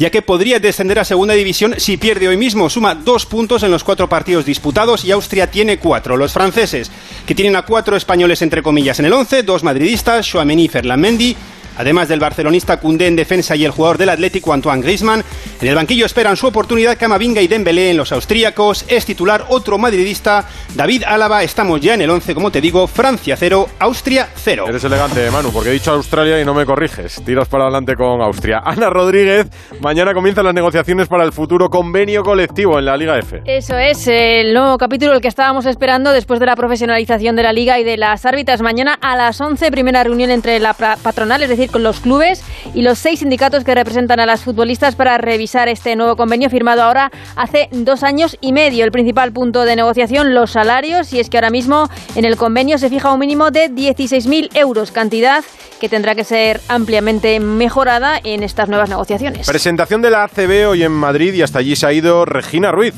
ya 0.00 0.10
que 0.10 0.20
podría 0.20 0.58
descender 0.58 0.98
a 0.98 1.04
segunda 1.04 1.34
división 1.34 1.76
si 1.78 1.96
pierde 1.96 2.26
hoy 2.26 2.36
mismo. 2.36 2.68
Suma 2.68 2.96
dos 2.96 3.24
puntos 3.24 3.62
en 3.62 3.70
los 3.70 3.84
cuatro 3.84 4.08
partidos 4.08 4.44
disputados 4.44 5.04
y 5.04 5.12
Austria 5.12 5.48
tiene 5.48 5.78
cuatro. 5.78 6.16
Los 6.16 6.32
franceses, 6.32 6.90
que 7.24 7.36
tienen 7.36 7.54
a 7.54 7.62
cuatro 7.62 7.96
españoles 7.96 8.42
entre 8.42 8.64
comillas 8.64 8.98
en 8.98 9.06
el 9.06 9.12
once, 9.12 9.44
dos 9.44 9.62
madridistas, 9.62 10.26
Chouameni 10.26 10.64
y 10.64 11.36
Además 11.76 12.08
del 12.08 12.20
barcelonista 12.20 12.78
Cundé 12.78 13.06
en 13.06 13.16
defensa 13.16 13.56
y 13.56 13.64
el 13.64 13.70
jugador 13.70 13.98
del 13.98 14.10
Atlético 14.10 14.52
Antoine 14.52 14.82
Griezmann, 14.82 15.24
en 15.60 15.68
el 15.68 15.74
banquillo 15.74 16.06
esperan 16.06 16.36
su 16.36 16.46
oportunidad 16.46 16.98
Camavinga 16.98 17.40
y 17.40 17.48
Dembélé 17.48 17.90
en 17.90 17.96
los 17.96 18.12
austríacos. 18.12 18.84
Es 18.88 19.06
titular 19.06 19.46
otro 19.48 19.78
madridista, 19.78 20.46
David 20.74 21.04
Álava. 21.06 21.42
Estamos 21.42 21.80
ya 21.80 21.94
en 21.94 22.02
el 22.02 22.10
11, 22.10 22.34
como 22.34 22.50
te 22.50 22.60
digo, 22.60 22.86
Francia 22.86 23.36
0, 23.36 23.68
Austria 23.78 24.28
0. 24.34 24.66
Eres 24.68 24.84
elegante, 24.84 25.30
Manu, 25.30 25.50
porque 25.52 25.70
he 25.70 25.72
dicho 25.72 25.92
Australia 25.92 26.40
y 26.40 26.44
no 26.44 26.54
me 26.54 26.66
corriges. 26.66 27.22
Tiras 27.24 27.48
para 27.48 27.64
adelante 27.64 27.94
con 27.94 28.20
Austria. 28.20 28.60
Ana 28.64 28.90
Rodríguez, 28.90 29.46
mañana 29.80 30.12
comienzan 30.12 30.44
las 30.44 30.54
negociaciones 30.54 31.08
para 31.08 31.24
el 31.24 31.32
futuro 31.32 31.68
convenio 31.68 32.22
colectivo 32.22 32.78
en 32.78 32.84
la 32.84 32.96
Liga 32.96 33.18
F. 33.18 33.42
Eso 33.46 33.76
es, 33.78 34.06
el 34.06 34.54
nuevo 34.54 34.78
capítulo 34.78 35.14
el 35.14 35.20
que 35.20 35.28
estábamos 35.28 35.66
esperando 35.66 36.12
después 36.12 36.40
de 36.40 36.46
la 36.46 36.56
profesionalización 36.56 37.36
de 37.36 37.42
la 37.42 37.52
Liga 37.52 37.78
y 37.78 37.84
de 37.84 37.96
las 37.96 38.26
árbitras. 38.26 38.60
Mañana 38.60 38.98
a 39.00 39.16
las 39.16 39.40
11, 39.40 39.70
primera 39.70 40.04
reunión 40.04 40.30
entre 40.30 40.58
la 40.60 40.74
patronal, 40.74 41.42
es 41.42 41.48
decir, 41.48 41.63
con 41.68 41.82
los 41.82 42.00
clubes 42.00 42.42
y 42.74 42.82
los 42.82 42.98
seis 42.98 43.20
sindicatos 43.20 43.64
que 43.64 43.74
representan 43.74 44.20
a 44.20 44.26
las 44.26 44.42
futbolistas 44.42 44.94
para 44.94 45.18
revisar 45.18 45.68
este 45.68 45.96
nuevo 45.96 46.16
convenio 46.16 46.50
firmado 46.50 46.82
ahora 46.82 47.10
hace 47.36 47.68
dos 47.72 48.02
años 48.02 48.36
y 48.40 48.52
medio. 48.52 48.84
El 48.84 48.92
principal 48.92 49.32
punto 49.32 49.64
de 49.64 49.76
negociación, 49.76 50.34
los 50.34 50.52
salarios, 50.52 51.12
y 51.12 51.20
es 51.20 51.30
que 51.30 51.36
ahora 51.36 51.50
mismo 51.50 51.88
en 52.14 52.24
el 52.24 52.36
convenio 52.36 52.78
se 52.78 52.90
fija 52.90 53.12
un 53.12 53.20
mínimo 53.20 53.50
de 53.50 53.70
16.000 53.70 54.56
euros, 54.56 54.90
cantidad 54.90 55.44
que 55.80 55.88
tendrá 55.88 56.14
que 56.14 56.24
ser 56.24 56.60
ampliamente 56.68 57.40
mejorada 57.40 58.18
en 58.22 58.42
estas 58.42 58.68
nuevas 58.68 58.88
negociaciones. 58.88 59.46
Presentación 59.46 60.02
de 60.02 60.10
la 60.10 60.24
ACB 60.24 60.68
hoy 60.68 60.82
en 60.82 60.92
Madrid 60.92 61.34
y 61.34 61.42
hasta 61.42 61.58
allí 61.58 61.76
se 61.76 61.86
ha 61.86 61.92
ido 61.92 62.24
Regina 62.24 62.72
Ruiz. 62.72 62.94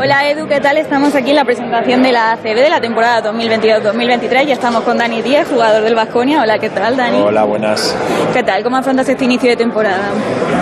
Hola 0.00 0.28
Edu, 0.28 0.48
¿qué 0.48 0.60
tal? 0.60 0.76
Estamos 0.76 1.14
aquí 1.14 1.30
en 1.30 1.36
la 1.36 1.44
presentación 1.44 2.02
de 2.02 2.10
la 2.10 2.32
ACB 2.32 2.56
de 2.56 2.68
la 2.68 2.80
temporada 2.80 3.32
2022-2023 3.32 4.48
y 4.48 4.52
estamos 4.52 4.82
con 4.82 4.98
Dani 4.98 5.22
Díez, 5.22 5.48
jugador 5.48 5.82
del 5.84 5.94
Vasconia. 5.94 6.42
Hola, 6.42 6.58
¿qué 6.58 6.68
tal 6.68 6.96
Dani? 6.96 7.18
Hola, 7.18 7.44
buenas. 7.44 7.96
¿Qué 8.32 8.42
tal? 8.42 8.62
¿Cómo 8.64 8.76
afrontas 8.76 9.08
este 9.08 9.24
inicio 9.24 9.50
de 9.50 9.56
temporada? 9.56 10.10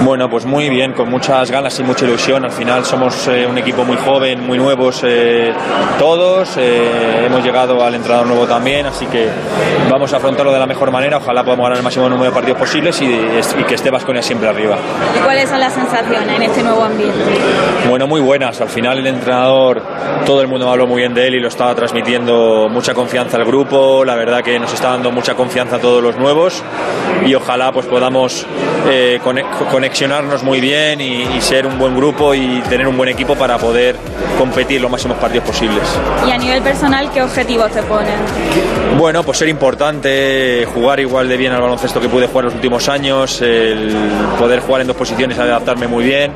Bueno, 0.02 0.28
pues 0.28 0.44
muy 0.44 0.68
bien, 0.68 0.92
con 0.92 1.08
muchas 1.08 1.50
ganas 1.50 1.78
y 1.80 1.82
mucha 1.82 2.04
ilusión. 2.04 2.44
Al 2.44 2.50
final 2.50 2.84
somos 2.84 3.26
eh, 3.28 3.46
un 3.46 3.56
equipo 3.56 3.84
muy 3.84 3.96
joven, 3.96 4.46
muy 4.46 4.58
nuevos 4.58 5.00
eh, 5.04 5.52
todos. 5.98 6.56
Eh, 6.58 7.24
hemos 7.26 7.42
llegado 7.42 7.82
al 7.82 7.94
entrenador 7.94 8.26
nuevo 8.26 8.46
también, 8.46 8.84
así 8.86 9.06
que 9.06 9.28
vamos 9.90 10.12
a 10.12 10.18
afrontarlo 10.18 10.52
de 10.52 10.58
la 10.58 10.66
mejor 10.66 10.90
manera. 10.90 11.16
Ojalá 11.16 11.42
podamos 11.42 11.64
ganar 11.64 11.78
el 11.78 11.84
máximo 11.84 12.08
número 12.08 12.30
de 12.30 12.34
partidos 12.34 12.58
posibles 12.58 13.00
y, 13.00 13.06
y 13.06 13.64
que 13.64 13.74
esté 13.74 13.90
Vasconia 13.90 14.22
siempre 14.22 14.48
arriba. 14.48 14.76
¿Y 15.16 15.20
cuáles 15.20 15.48
son 15.48 15.60
las 15.60 15.72
sensaciones 15.72 16.36
en 16.36 16.42
este 16.42 16.62
nuevo 16.62 16.82
ambiente? 16.82 17.18
Bueno, 17.88 18.06
muy 18.06 18.20
buenas. 18.20 18.60
Al 18.60 18.68
final 18.68 18.91
el 18.98 19.06
entrenador, 19.06 19.82
todo 20.26 20.40
el 20.40 20.48
mundo 20.48 20.70
habló 20.70 20.86
muy 20.86 21.00
bien 21.00 21.14
de 21.14 21.26
él 21.26 21.34
y 21.34 21.40
lo 21.40 21.48
estaba 21.48 21.74
transmitiendo 21.74 22.68
mucha 22.70 22.94
confianza 22.94 23.36
al 23.36 23.44
grupo. 23.44 24.04
La 24.04 24.14
verdad 24.14 24.42
que 24.42 24.58
nos 24.58 24.72
está 24.72 24.90
dando 24.90 25.10
mucha 25.10 25.34
confianza 25.34 25.76
a 25.76 25.78
todos 25.78 26.02
los 26.02 26.16
nuevos 26.16 26.62
y 27.24 27.34
ojalá 27.34 27.72
pues 27.72 27.86
podamos 27.86 28.46
eh, 28.88 29.20
conexionarnos 29.70 30.42
muy 30.42 30.60
bien 30.60 31.00
y, 31.00 31.22
y, 31.22 31.40
ser 31.40 31.66
un 31.66 31.78
buen 31.78 31.96
grupo 31.96 32.34
y 32.34 32.60
tener 32.68 32.86
un 32.88 32.96
buen 32.96 33.08
equipo 33.08 33.34
para 33.34 33.58
poder 33.58 33.96
competir 34.38 34.80
los 34.80 34.90
máximos 34.90 35.18
partidos 35.18 35.46
posibles. 35.46 35.82
¿Y 36.26 36.30
a 36.30 36.38
nivel 36.38 36.62
personal 36.62 37.10
qué 37.12 37.22
objetivos 37.22 37.70
te 37.70 37.82
ponen? 37.82 38.14
Bueno, 38.98 39.22
pues 39.22 39.38
ser 39.38 39.48
importante, 39.48 40.66
jugar 40.74 41.00
igual 41.00 41.28
de 41.28 41.36
bien 41.36 41.52
al 41.52 41.60
baloncesto 41.60 42.00
que 42.00 42.08
pude 42.08 42.26
jugar 42.26 42.46
los 42.46 42.54
últimos 42.54 42.88
años, 42.88 43.40
el 43.40 43.94
poder 44.38 44.60
jugar 44.60 44.82
en 44.82 44.88
dos 44.88 44.96
posiciones, 44.96 45.38
adaptarme 45.38 45.86
muy 45.86 46.04
bien. 46.04 46.32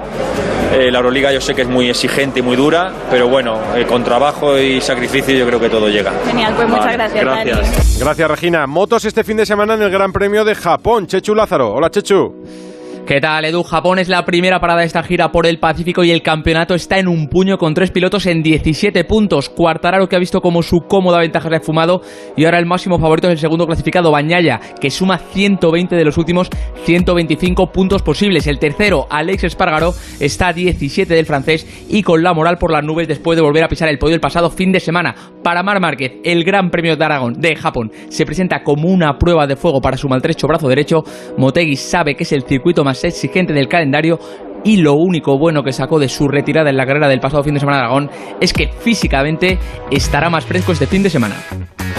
Eh, 0.79 0.91
la 0.91 0.99
Euroliga 0.99 1.33
yo 1.33 1.41
sé 1.41 1.55
que 1.55 1.63
es 1.63 1.69
muy 1.69 1.89
exigente 1.89 2.41
y 2.41 2.43
muy 2.43 2.55
dura, 2.55 2.93
pero 3.11 3.29
bueno, 3.29 3.59
eh, 3.75 3.87
con 3.87 4.05
trabajo 4.05 4.59
y 4.59 4.79
sacrificio 4.83 5.35
yo 5.35 5.47
creo 5.47 5.59
que 5.59 5.71
todo 5.71 5.89
llega. 5.89 6.13
Genial, 6.27 6.53
pues 6.55 6.69
muchas 6.69 6.93
gracias. 6.93 7.25
Gracias. 7.25 7.61
Dani. 7.61 7.99
Gracias, 7.99 8.31
Regina. 8.31 8.67
Motos 8.67 9.05
este 9.07 9.25
fin 9.25 9.39
de 9.39 9.47
semana 9.47 9.73
en 9.73 9.83
el 9.83 9.91
Gran 9.91 10.13
Premio 10.13 10.45
de 10.45 10.55
Japón. 10.55 11.07
Chechu 11.07 11.35
Lázaro. 11.35 11.73
Hola, 11.73 11.91
Chechu. 11.91 12.66
¿Qué 13.07 13.21
tal, 13.21 13.45
Edu? 13.45 13.63
Japón 13.63 14.01
es 14.01 14.09
la 14.09 14.25
primera 14.25 14.59
parada 14.59 14.81
de 14.81 14.87
esta 14.87 15.05
gira 15.05 15.31
por 15.31 15.47
el 15.47 15.61
Pacífico 15.61 16.03
y 16.03 16.11
el 16.11 16.23
campeonato 16.23 16.75
está 16.75 16.99
en 16.99 17.07
un 17.07 17.29
puño 17.29 17.57
con 17.57 17.73
tres 17.73 17.93
pilotos 17.93 18.27
en 18.27 18.43
17 18.43 19.05
puntos. 19.05 19.49
Cuartararo 19.49 20.09
que 20.09 20.17
ha 20.17 20.19
visto 20.19 20.41
como 20.41 20.61
su 20.65 20.81
cómoda 20.81 21.21
ventaja 21.21 21.49
se 21.49 21.55
ha 21.55 21.61
fumado 21.61 22.03
y 22.37 22.45
ahora 22.47 22.59
el 22.59 22.67
máximo 22.67 22.99
favorito 22.99 23.29
es 23.29 23.35
el 23.35 23.39
segundo 23.39 23.65
clasificado, 23.65 24.11
Bañaya, 24.11 24.59
que 24.81 24.91
suma 24.91 25.19
120 25.19 25.95
de 25.95 26.05
los 26.05 26.19
últimos 26.19 26.51
125 26.85 27.71
puntos 27.71 28.03
posibles. 28.03 28.49
El 28.49 28.59
tercero, 28.59 29.07
Alex 29.09 29.45
Espargaro, 29.45 29.95
está 30.19 30.49
a 30.49 30.53
17 30.53 31.15
del 31.15 31.27
francés 31.27 31.65
y 31.89 32.03
con 32.03 32.25
la 32.25 32.35
moral 32.35 32.59
por 32.59 32.73
las 32.73 32.83
nubes 32.83 33.07
después 33.07 33.37
de 33.37 33.43
volver 33.43 33.63
a 33.63 33.69
pisar 33.69 33.89
el 33.89 34.01
podio 34.01 34.17
el 34.17 34.21
pasado 34.21 34.51
fin 34.51 34.73
de 34.73 34.81
semana. 34.81 35.15
Para 35.45 35.63
Mar 35.63 35.79
Márquez, 35.79 36.15
el 36.25 36.43
Gran 36.43 36.71
Premio 36.71 36.97
de 36.97 37.05
Aragón 37.05 37.35
de 37.35 37.55
Japón 37.55 37.93
se 38.09 38.27
presenta 38.27 38.65
como 38.65 38.89
una 38.89 39.17
prueba 39.17 39.47
de 39.47 39.55
fuego 39.55 39.81
para 39.81 39.97
su 39.97 40.09
maltrecho 40.09 40.49
brazo 40.49 40.67
derecho. 40.67 41.05
Motegi 41.39 41.77
sabe 41.77 42.17
que 42.17 42.25
es 42.25 42.33
el 42.33 42.43
circuito 42.43 42.83
más 42.83 42.96
exigente 43.05 43.53
del 43.53 43.69
calendario 43.69 44.19
y 44.67 44.79
lo 44.79 44.95
único 44.95 45.39
bueno 45.39 45.63
que 45.63 45.73
sacó 45.73 46.01
de 46.01 46.09
su 46.09 46.27
retirada 46.27 46.69
en 46.69 46.77
la 46.77 46.85
carrera 46.85 47.07
del 47.07 47.21
pasado 47.21 47.45
fin 47.45 47.55
de 47.55 47.61
semana 47.61 47.79
de 47.79 47.85
Aragón 47.85 48.11
es 48.41 48.53
que 48.53 48.69
físicamente 48.81 49.59
estará 49.93 50.29
más 50.29 50.45
fresco 50.45 50.73
este 50.73 50.89
fin 50.89 51.05
de 51.05 51.11
semana. 51.11 51.37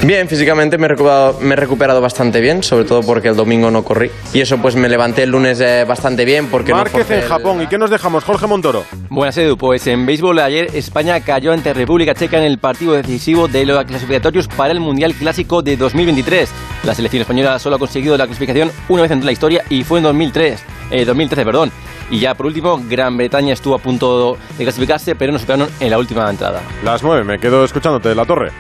Bien, 0.03 0.27
físicamente 0.27 0.77
me 0.77 0.85
he, 0.85 0.89
recuperado, 0.89 1.39
me 1.39 1.53
he 1.53 1.55
recuperado 1.55 2.01
bastante 2.01 2.41
bien, 2.41 2.61
sobre 2.61 2.83
todo 2.83 3.01
porque 3.01 3.29
el 3.29 3.35
domingo 3.35 3.71
no 3.71 3.83
corrí. 3.83 4.11
Y 4.33 4.41
eso 4.41 4.57
pues 4.57 4.75
me 4.75 4.89
levanté 4.89 5.23
el 5.23 5.31
lunes 5.31 5.61
eh, 5.61 5.85
bastante 5.87 6.25
bien 6.25 6.47
porque 6.47 6.73
Márquez 6.73 7.09
no 7.09 7.15
en 7.15 7.21
Japón. 7.21 7.61
¿Y 7.61 7.67
qué 7.67 7.77
nos 7.77 7.89
dejamos? 7.89 8.25
Jorge 8.25 8.45
Montoro. 8.47 8.83
Buenas, 9.09 9.37
Edu. 9.37 9.57
Pues 9.57 9.87
en 9.87 10.05
béisbol 10.05 10.37
ayer 10.39 10.67
España 10.73 11.19
cayó 11.21 11.53
ante 11.53 11.73
República 11.73 12.13
Checa 12.13 12.37
en 12.37 12.43
el 12.43 12.59
partido 12.59 12.93
decisivo 12.93 13.47
de 13.47 13.65
los 13.65 13.83
clasificatorios 13.85 14.49
para 14.49 14.73
el 14.73 14.81
Mundial 14.81 15.15
Clásico 15.15 15.61
de 15.61 15.77
2023. 15.77 16.49
La 16.83 16.93
selección 16.93 17.21
española 17.21 17.57
solo 17.59 17.77
ha 17.77 17.79
conseguido 17.79 18.17
la 18.17 18.25
clasificación 18.25 18.71
una 18.89 19.03
vez 19.03 19.11
en 19.11 19.25
la 19.25 19.31
historia 19.31 19.63
y 19.69 19.83
fue 19.83 19.99
en 19.99 20.03
2003, 20.03 20.63
eh, 20.91 21.05
2013. 21.05 21.45
Perdón. 21.45 21.71
Y 22.09 22.19
ya 22.19 22.35
por 22.35 22.45
último, 22.45 22.81
Gran 22.87 23.17
Bretaña 23.17 23.53
estuvo 23.53 23.75
a 23.75 23.79
punto 23.79 24.37
de 24.57 24.63
clasificarse, 24.63 25.15
pero 25.15 25.31
nos 25.33 25.41
superaron 25.41 25.69
en 25.79 25.89
la 25.89 25.97
última 25.97 26.29
entrada. 26.29 26.61
Las 26.83 27.03
nueve, 27.03 27.23
me 27.23 27.39
quedo 27.39 27.63
escuchándote 27.65 28.09
de 28.09 28.15
la 28.15 28.25
torre. 28.25 28.51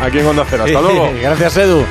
Aquí 0.00 0.18
en 0.18 0.26
Onda 0.26 0.44
Cero. 0.48 0.64
Hasta 0.66 0.80
luego. 0.80 1.10
Gracias, 1.20 1.56
Edu. 1.56 1.84